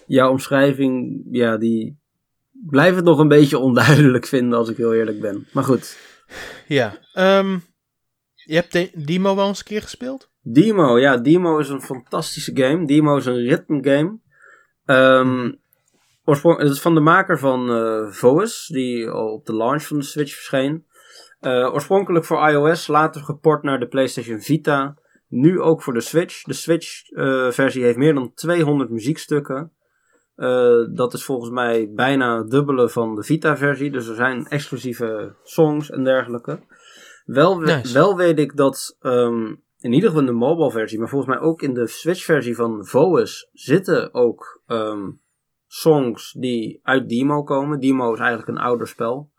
[0.06, 1.22] jouw omschrijving...
[1.30, 1.98] Ja, die...
[2.66, 5.46] Blijf het nog een beetje onduidelijk vinden als ik heel eerlijk ben.
[5.52, 6.05] Maar goed.
[6.66, 6.98] Ja.
[7.12, 7.58] ehm,
[8.34, 10.30] je hebt de Demo wel eens een keer gespeeld?
[10.42, 12.86] Demo, ja, Demo is een fantastische game.
[12.86, 14.18] Demo is een ritme game.
[16.24, 19.98] Oorsprong- het is van de maker van eh Vous, die al op de launch van
[19.98, 20.86] de Switch verscheen.
[21.40, 24.98] Eh, oorspronkelijk voor iOS, later geport naar de PlayStation Vita.
[25.28, 26.42] Nu ook voor de Switch.
[26.42, 29.72] De Switch-versie heeft meer dan 200 muziekstukken.
[30.36, 33.90] Eh, dat is volgens mij bijna het dubbele van de Vita-versie.
[33.90, 36.58] Dus er zijn exclusieve songs en dergelijke.
[37.24, 37.94] Wel, we- Nice.
[37.94, 41.40] wel weet ik dat ehm, in ieder geval in de mobile versie, maar volgens mij
[41.48, 45.10] ook in de Switch versie van Vous zitten ook ehm,
[45.66, 47.80] songs die uit Demo komen.
[47.80, 49.30] Demo is eigenlijk een ouder spel.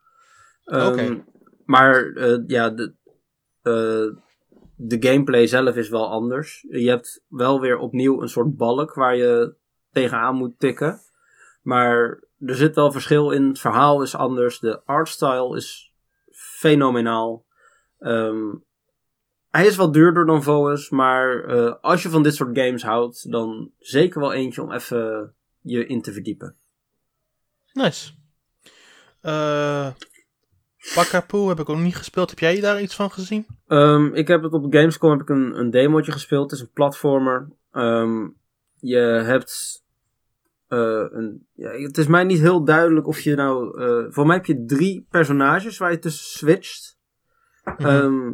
[0.63, 1.23] Ehm, Oké.
[1.65, 2.93] Maar eh, ja, de,
[3.61, 4.21] eh,
[4.75, 6.65] de gameplay zelf is wel anders.
[6.69, 9.55] Je hebt wel weer opnieuw een soort balk waar je
[9.91, 10.99] tegenaan moet tikken.
[11.61, 13.47] Maar er zit wel verschil in.
[13.47, 14.59] Het verhaal is anders.
[14.59, 15.93] De artstyle is
[16.31, 17.45] fenomenaal.
[17.99, 18.55] Ehm,
[19.49, 23.31] hij is wat duurder dan Vous, maar eh, als je van dit soort games houdt,
[23.31, 26.55] dan zeker wel eentje om even je in te verdiepen.
[27.73, 28.13] Nice.
[29.21, 29.89] Eh
[30.95, 32.29] Pakapoe heb ik ook niet gespeeld.
[32.29, 33.45] Heb jij daar iets van gezien?
[33.67, 36.51] Ehm, ik heb het op Gamescom heb ik een, een demootje gespeeld.
[36.51, 37.47] Het is een platformer.
[37.71, 38.27] Ehm,
[38.79, 39.83] je hebt
[40.67, 41.45] eh, een.
[41.53, 43.81] Ja, het is mij niet heel duidelijk of je nou.
[43.81, 46.97] eh voor mij heb je drie personages waar je tussen switcht.
[47.77, 48.31] Ehm,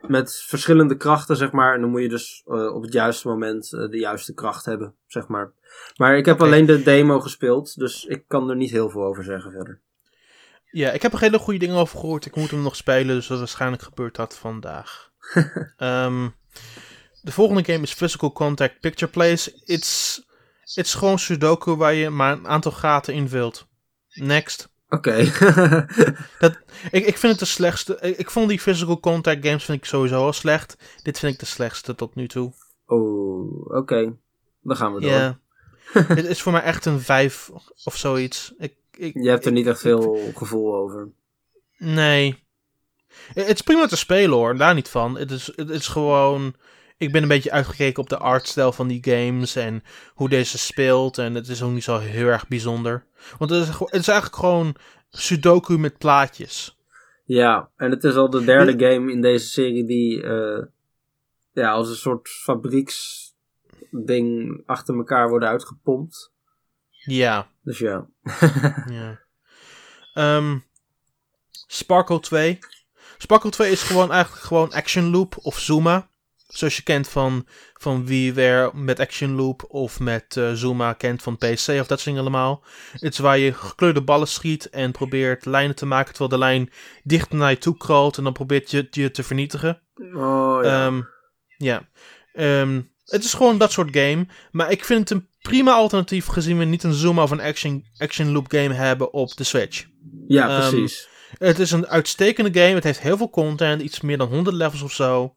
[0.00, 1.74] met verschillende krachten, zeg maar.
[1.74, 5.26] En dan moet je dus eh, op het juiste moment de juiste kracht hebben, zeg
[5.26, 5.52] maar.
[5.96, 9.24] Maar ik heb alleen de demo gespeeld, dus ik kan er niet heel veel over
[9.24, 9.80] zeggen verder.
[10.70, 12.26] Ja, ik heb er hele goede dingen over gehoord.
[12.26, 15.10] Ik moet hem nog spelen, dus dat waarschijnlijk gebeurt dat vandaag.
[15.76, 16.28] Ehm,
[17.26, 19.52] de volgende game is Physical Contact Picture Place.
[19.64, 20.22] It's,
[20.74, 23.66] it's gewoon Sudoku waar je maar een aantal gaten invult.
[24.12, 24.68] Next.
[24.88, 25.12] Oké.
[26.90, 27.98] Ik, ik vind het de slechtste.
[28.00, 30.76] Ik, ik vond die Physical Contact games vind ik sowieso al slecht.
[31.02, 32.52] Dit vind ik de slechtste tot nu toe.
[32.86, 34.16] oh, oké.
[34.62, 35.10] Dan gaan we door.
[35.10, 35.38] Ja.
[35.92, 37.50] Het is voor mij echt een 5
[37.84, 38.54] of zoiets.
[38.58, 41.08] Ik, ik, Je hebt er ik- niet echt veel gevoel over.
[41.78, 42.44] Nee.
[43.34, 45.18] Het is prima te spelen hoor, daar niet van.
[45.18, 46.54] Het is, het is gewoon.
[46.98, 49.82] Ik ben een beetje uitgekeken op de artstijl van die games en
[50.14, 51.18] hoe deze speelt.
[51.18, 53.06] En het is ook niet zo heel erg bijzonder.
[53.38, 54.76] Want het is, het is eigenlijk gewoon
[55.10, 56.78] Sudoku met plaatjes.
[57.24, 60.62] Ja, en het is al de derde game in deze serie die uh,
[61.52, 66.32] ja, als een soort fabrieksding achter elkaar worden uitgepompt.
[66.90, 67.50] Ja.
[67.62, 68.06] Dus ja.
[68.90, 69.20] ja.
[70.36, 70.64] Um,
[71.66, 72.58] Sparkle 2.
[73.18, 76.08] Sparkle 2 is gewoon eigenlijk gewoon Action Loop of Zuma.
[76.56, 81.36] Zoals je kent van, van WiiWare met Action Loop of met uh, Zuma kent van
[81.36, 82.64] PC of dat soort dingen allemaal.
[82.92, 86.70] Het is waar je gekleurde ballen schiet en probeert lijnen te maken terwijl de lijn
[87.02, 89.82] dicht naar je toe crawlt en dan probeert je je te vernietigen.
[90.14, 90.86] Oh ja.
[90.86, 91.08] Um,
[91.56, 91.88] ja.
[92.34, 94.26] Um, het is gewoon dat soort game.
[94.52, 97.84] Maar ik vind het een prima alternatief gezien we niet een Zuma of een Action,
[97.96, 99.86] action Loop game hebben op de Switch.
[100.26, 101.08] Ja, um, precies.
[101.38, 102.74] Het is een uitstekende game.
[102.74, 103.82] Het heeft heel veel content.
[103.82, 105.34] Iets meer dan 100 levels of zo.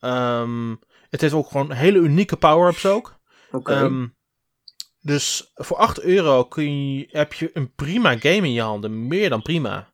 [0.00, 0.80] Um,
[1.10, 3.18] het heeft ook gewoon hele unieke power-ups ook.
[3.50, 3.82] Okay.
[3.82, 4.14] Um,
[5.00, 9.06] dus voor 8 euro kun je, heb je een prima game in je handen.
[9.06, 9.92] Meer dan prima.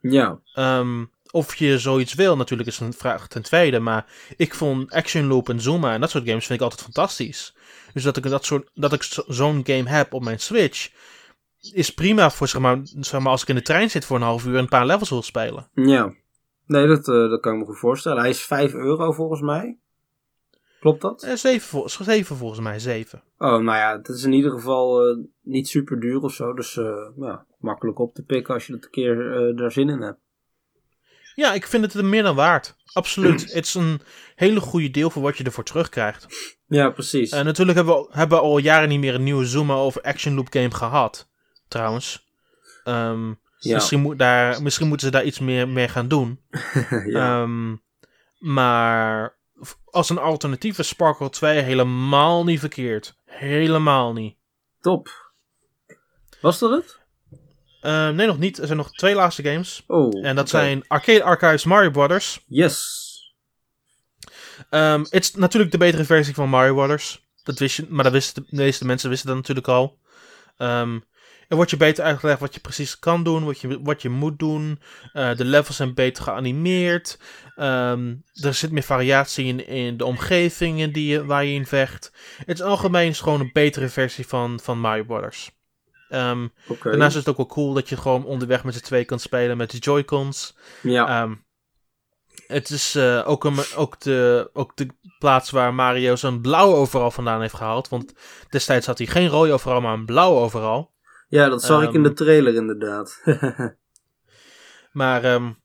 [0.00, 0.40] Ja.
[0.58, 3.78] Um, of je zoiets wil, natuurlijk is een vraag ten tweede.
[3.80, 7.54] Maar ik vond Action Loop en Zuma en dat soort games vind ik altijd fantastisch.
[7.92, 10.90] Dus dat ik, dat soort, dat ik zo'n game heb op mijn Switch
[11.72, 14.22] is prima voor zeg maar, zeg maar als ik in de trein zit voor een
[14.22, 15.68] half uur en een paar levels wil spelen.
[15.74, 16.14] Ja.
[16.66, 18.20] Nee, dat, uh, dat kan ik me goed voorstellen.
[18.20, 19.78] Hij is 5 euro volgens mij.
[20.80, 21.22] Klopt dat?
[21.22, 23.22] Eh, 7, 7 volgens mij, 7.
[23.38, 26.52] Oh, nou ja, het is in ieder geval uh, niet super duur of zo.
[26.52, 29.16] Dus uh, ja, makkelijk op te pikken als je dat een keer
[29.56, 30.18] daar zin in hebt.
[31.34, 32.76] Ja, ik vind het er meer dan waard.
[32.92, 33.42] Absoluut.
[33.52, 34.00] het is een
[34.34, 36.26] hele goede deel voor wat je ervoor terugkrijgt.
[36.66, 37.30] Ja, precies.
[37.30, 40.34] En natuurlijk hebben we, hebben we al jaren niet meer een nieuwe Zuma of Action
[40.34, 41.28] Loop game gehad.
[41.68, 42.32] Trouwens.
[42.84, 43.38] Um,
[43.68, 43.74] ja.
[43.74, 46.40] misschien, moet daar, misschien moeten ze daar iets meer mee gaan doen.
[47.06, 47.40] ja.
[47.40, 47.82] um,
[48.38, 49.38] maar
[49.84, 53.16] als een alternatief is Sparkle 2 helemaal niet verkeerd.
[53.24, 54.36] Helemaal niet.
[54.80, 55.32] Top.
[56.40, 57.02] Was dat het?
[57.82, 58.58] Uh, nee, nog niet.
[58.58, 59.84] Er zijn nog twee laatste games.
[59.86, 60.60] Oh, en dat okay.
[60.60, 62.44] zijn Arcade Archives Mario Brothers.
[62.46, 63.02] Yes.
[64.70, 67.24] Um, het is natuurlijk de betere versie van Mario Brothers.
[67.42, 69.98] Dat wist je, maar dat wisten de, de meeste mensen wisten dat natuurlijk al.
[70.58, 71.04] Um,
[71.54, 74.80] wordt je beter uitgelegd wat je precies kan doen, wat je, wat je moet doen.
[75.14, 77.18] Uh, de levels zijn beter geanimeerd.
[77.56, 82.12] Um, er zit meer variatie in, in de omgevingen die je, waar je in vecht.
[82.46, 85.50] Het is algemeen is gewoon een betere versie van, van Mario Brothers.
[86.10, 86.92] Um, okay.
[86.92, 89.56] Daarnaast is het ook wel cool dat je gewoon onderweg met z'n twee kan spelen
[89.56, 90.56] met de Joy-Cons.
[90.82, 91.22] Ja.
[91.22, 91.44] Um,
[92.46, 94.88] het is uh, ook, een, ook, de, ook de
[95.18, 97.88] plaats waar Mario zijn blauwe overal vandaan heeft gehaald.
[97.88, 98.14] Want
[98.48, 100.92] destijds had hij geen rode overal, maar een blauwe overal.
[101.28, 103.22] Ja, dat zag um, ik in de trailer inderdaad.
[104.92, 105.56] maar um,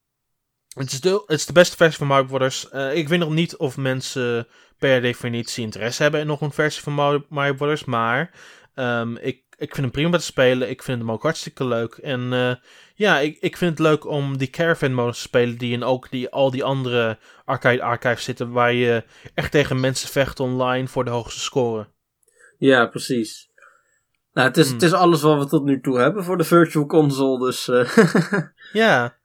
[0.73, 2.67] het, is de, het is de beste versie van Mario Brothers.
[2.73, 4.47] Uh, ik weet nog niet of mensen
[4.77, 7.85] per definitie interesse hebben in nog een versie van Mario, Mario Brothers.
[7.85, 8.31] Maar
[8.75, 10.69] um, ik, ik vind hem prima te spelen.
[10.69, 11.93] Ik vind hem ook hartstikke leuk.
[11.93, 12.55] En uh,
[12.95, 15.57] ja, ik, ik vind het leuk om die caravan modus te spelen.
[15.57, 18.51] Die in ook die, al die andere arcade archives zitten.
[18.51, 19.03] Waar je
[19.33, 21.87] echt tegen mensen vecht online voor de hoogste score.
[22.57, 23.48] Ja, precies.
[24.39, 24.73] Nou, het is, hmm.
[24.73, 27.67] het is alles wat we tot nu toe hebben voor de Virtual Console, dus...
[27.67, 27.95] Uh...
[28.83, 29.17] ja.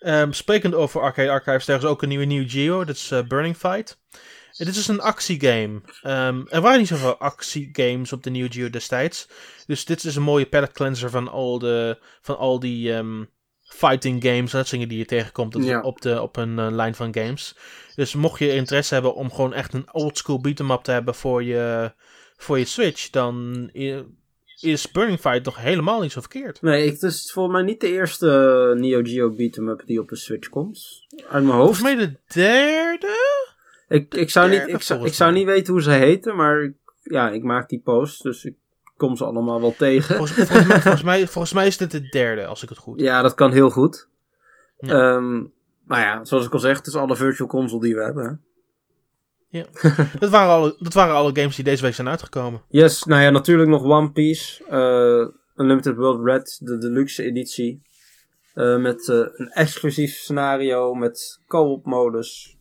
[0.00, 3.22] Um, sprekend over Arcade Archives, er is ook een nieuwe New Geo, dat is uh,
[3.22, 4.00] Burning Fight.
[4.56, 5.80] Dit is een actiegame.
[6.06, 9.28] Um, er waren niet zoveel actiegames op de New Geo destijds.
[9.66, 13.30] Dus dit is een mooie palette cleanser van al, de, van al die um,
[13.62, 15.80] fighting games, dat dingen die je tegenkomt op, ja.
[15.80, 17.56] op, de, op een uh, lijn van games.
[17.94, 21.42] Dus mocht je interesse hebben om gewoon echt een oldschool beat'em up te hebben voor
[21.42, 21.92] je,
[22.36, 23.70] voor je Switch, dan
[24.60, 26.62] is Burning Fight toch helemaal niet zo verkeerd.
[26.62, 28.26] Nee, het is volgens mij niet de eerste
[28.74, 31.06] uh, Neo Geo beat'em up die op de Switch komt.
[31.28, 31.78] Uit mijn hoofd.
[31.78, 33.44] Volgens mij de derde?
[33.88, 36.72] Ik, ik, zou, niet, ik, zou, ik zou niet weten hoe ze heten, maar
[37.02, 38.54] ja, ik maak die post, dus ik
[38.96, 40.16] kom ze allemaal wel tegen.
[40.16, 43.00] Volgens, volgens, mij, volgens, mij, volgens mij is dit de derde, als ik het goed
[43.00, 44.08] Ja, dat kan heel goed.
[44.78, 45.14] Ja.
[45.14, 45.52] Um,
[45.84, 48.44] maar ja, zoals ik al zeg, het is alle virtual console die we hebben.
[49.56, 49.66] Ja.
[50.18, 52.62] dat, waren alle, dat waren alle games die deze week zijn uitgekomen.
[52.68, 54.62] Yes, nou ja, natuurlijk nog One Piece.
[54.70, 57.82] Uh, Unlimited World Red, de deluxe editie.
[58.54, 62.56] Uh, met uh, een exclusief scenario, met co-op modus.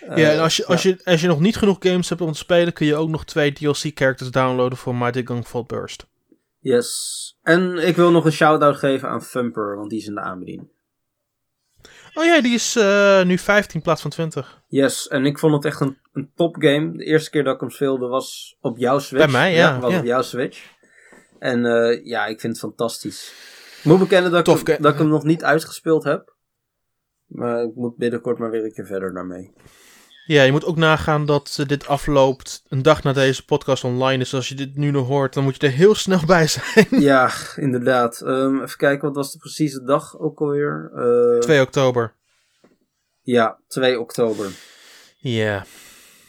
[0.00, 2.38] ja, en als je, als, je, als je nog niet genoeg games hebt om te
[2.38, 6.06] spelen, kun je ook nog twee DLC-characters downloaden voor Mighty Gung Full Burst.
[6.58, 7.38] Yes.
[7.42, 10.68] En ik wil nog een shout-out geven aan Thumper, want die is in de aanbieding.
[12.14, 14.62] Oh ja, die is uh, nu 15 in plaats van 20.
[14.66, 16.96] Yes, en ik vond het echt een, een top game.
[16.96, 19.24] De eerste keer dat ik hem speelde was op jouw Switch.
[19.24, 19.80] Bij mij, ja.
[19.80, 19.98] was ja.
[19.98, 20.78] op jouw Switch.
[21.38, 23.32] En uh, ja, ik vind het fantastisch.
[23.78, 26.34] Ik moet bekennen dat, Tof, ik, dat ik hem nog niet uitgespeeld heb.
[27.26, 29.52] Maar ik moet binnenkort maar weer een keer verder daarmee.
[30.24, 34.30] Ja, je moet ook nagaan dat dit afloopt een dag na deze podcast online is.
[34.30, 36.86] Dus als je dit nu nog hoort, dan moet je er heel snel bij zijn.
[36.90, 38.20] Ja, inderdaad.
[38.20, 40.90] Ehm, even kijken, wat was de precieze dag ook alweer?
[40.94, 42.14] Eh, 2 oktober.
[43.22, 44.50] Ja, 2 oktober.
[45.16, 45.64] Ja.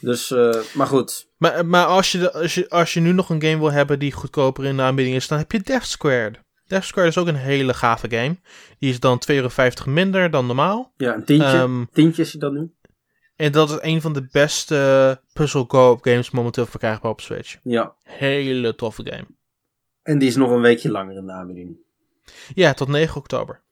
[0.00, 1.28] Dus, eh, maar goed.
[1.36, 3.98] Maar, maar als, je, de- als, je, als je nu nog een game wil hebben
[3.98, 6.40] die goedkoper in de aanbieding is, dan heb je Death Squared.
[6.66, 8.36] Death Squared is ook een hele gave game.
[8.78, 9.50] Die is dan 2,50 euro
[9.86, 10.92] minder dan normaal.
[10.96, 11.46] Ja, een tientje.
[11.48, 12.72] Ehm, tientje is hij dan nu?
[13.42, 17.58] En dat is een van de beste puzzle co-op games momenteel verkrijgbaar op Switch.
[17.62, 17.94] Ja.
[18.02, 19.26] Hele toffe game.
[20.02, 21.76] En die is nog een weekje langer in de aanbieding.
[22.54, 23.62] Ja, tot 9 oktober.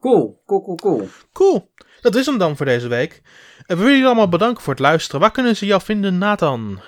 [0.00, 1.08] Cool, cool, cool, cool.
[1.32, 1.70] Cool.
[2.00, 3.22] Dat is hem dan voor deze week.
[3.56, 5.20] En we willen jullie allemaal bedanken voor het luisteren.
[5.20, 6.80] Waar kunnen ze jou vinden, Nathan?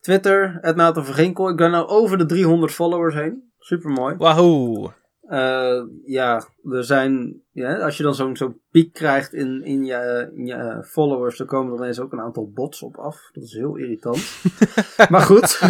[0.00, 1.48] Twitter, het Nathan van Ginkel.
[1.48, 3.52] Ik ben nou over de 300 followers heen.
[3.58, 4.16] Super mooi.
[4.16, 4.92] Wahoo.
[5.30, 7.42] Eh, ja, er zijn.
[7.52, 11.36] Ja, als je dan zo'n zo'n piek krijgt in, in je, in je eh, followers,
[11.38, 13.30] dan komen er ineens ook een aantal bots op af.
[13.32, 14.42] Dat is heel irritant.
[15.10, 15.60] maar goed.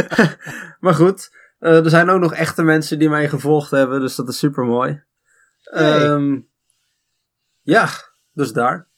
[0.84, 1.36] maar goed.
[1.58, 4.64] eh, er zijn ook nog echte mensen die mij gevolgd hebben, dus dat is super
[4.64, 5.02] mooi.
[5.62, 6.44] Hey.
[7.62, 7.88] ja,
[8.32, 8.88] dus daar.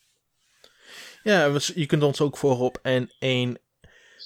[1.23, 3.62] Ja, je kunt ons ook volgen op N1.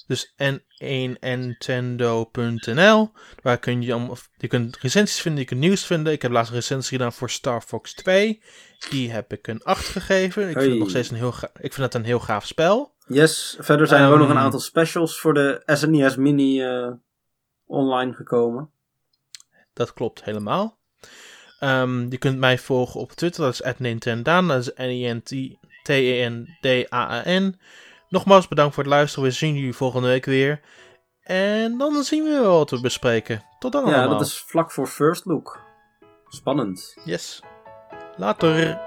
[0.07, 3.11] Dus n1nintendo.nl.
[3.43, 6.13] Waar kun je, je kunt recensies vinden, je kunt nieuws vinden.
[6.13, 8.41] Ik heb laatst een recensie gedaan voor Star Fox 2.
[8.89, 10.49] Die heb ik een 8 gegeven.
[10.49, 12.95] Ik vind het nog steeds een heel, ik vind het een heel gaaf spel.
[13.07, 14.43] Yes, verder zijn er ook nog een Ehm.
[14.43, 16.91] aantal specials voor de SNES Mini eh,
[17.65, 18.69] online gekomen.
[19.73, 20.77] Dat klopt helemaal.
[21.59, 27.59] Ehm, je kunt mij volgen op Twitter, dat is @nintendaan, dat is N-I-N-T-E-N-D-A-A-N.
[28.09, 30.59] Nogmaals bedankt voor het luisteren, we zien jullie volgende week weer.
[31.21, 33.43] En dan zien we wel wat we bespreken.
[33.59, 34.17] Tot dan Ja, allemaal.
[34.17, 35.59] dat is vlak voor First Look.
[36.27, 36.97] Spannend.
[37.05, 37.41] Yes.
[38.17, 38.81] Later.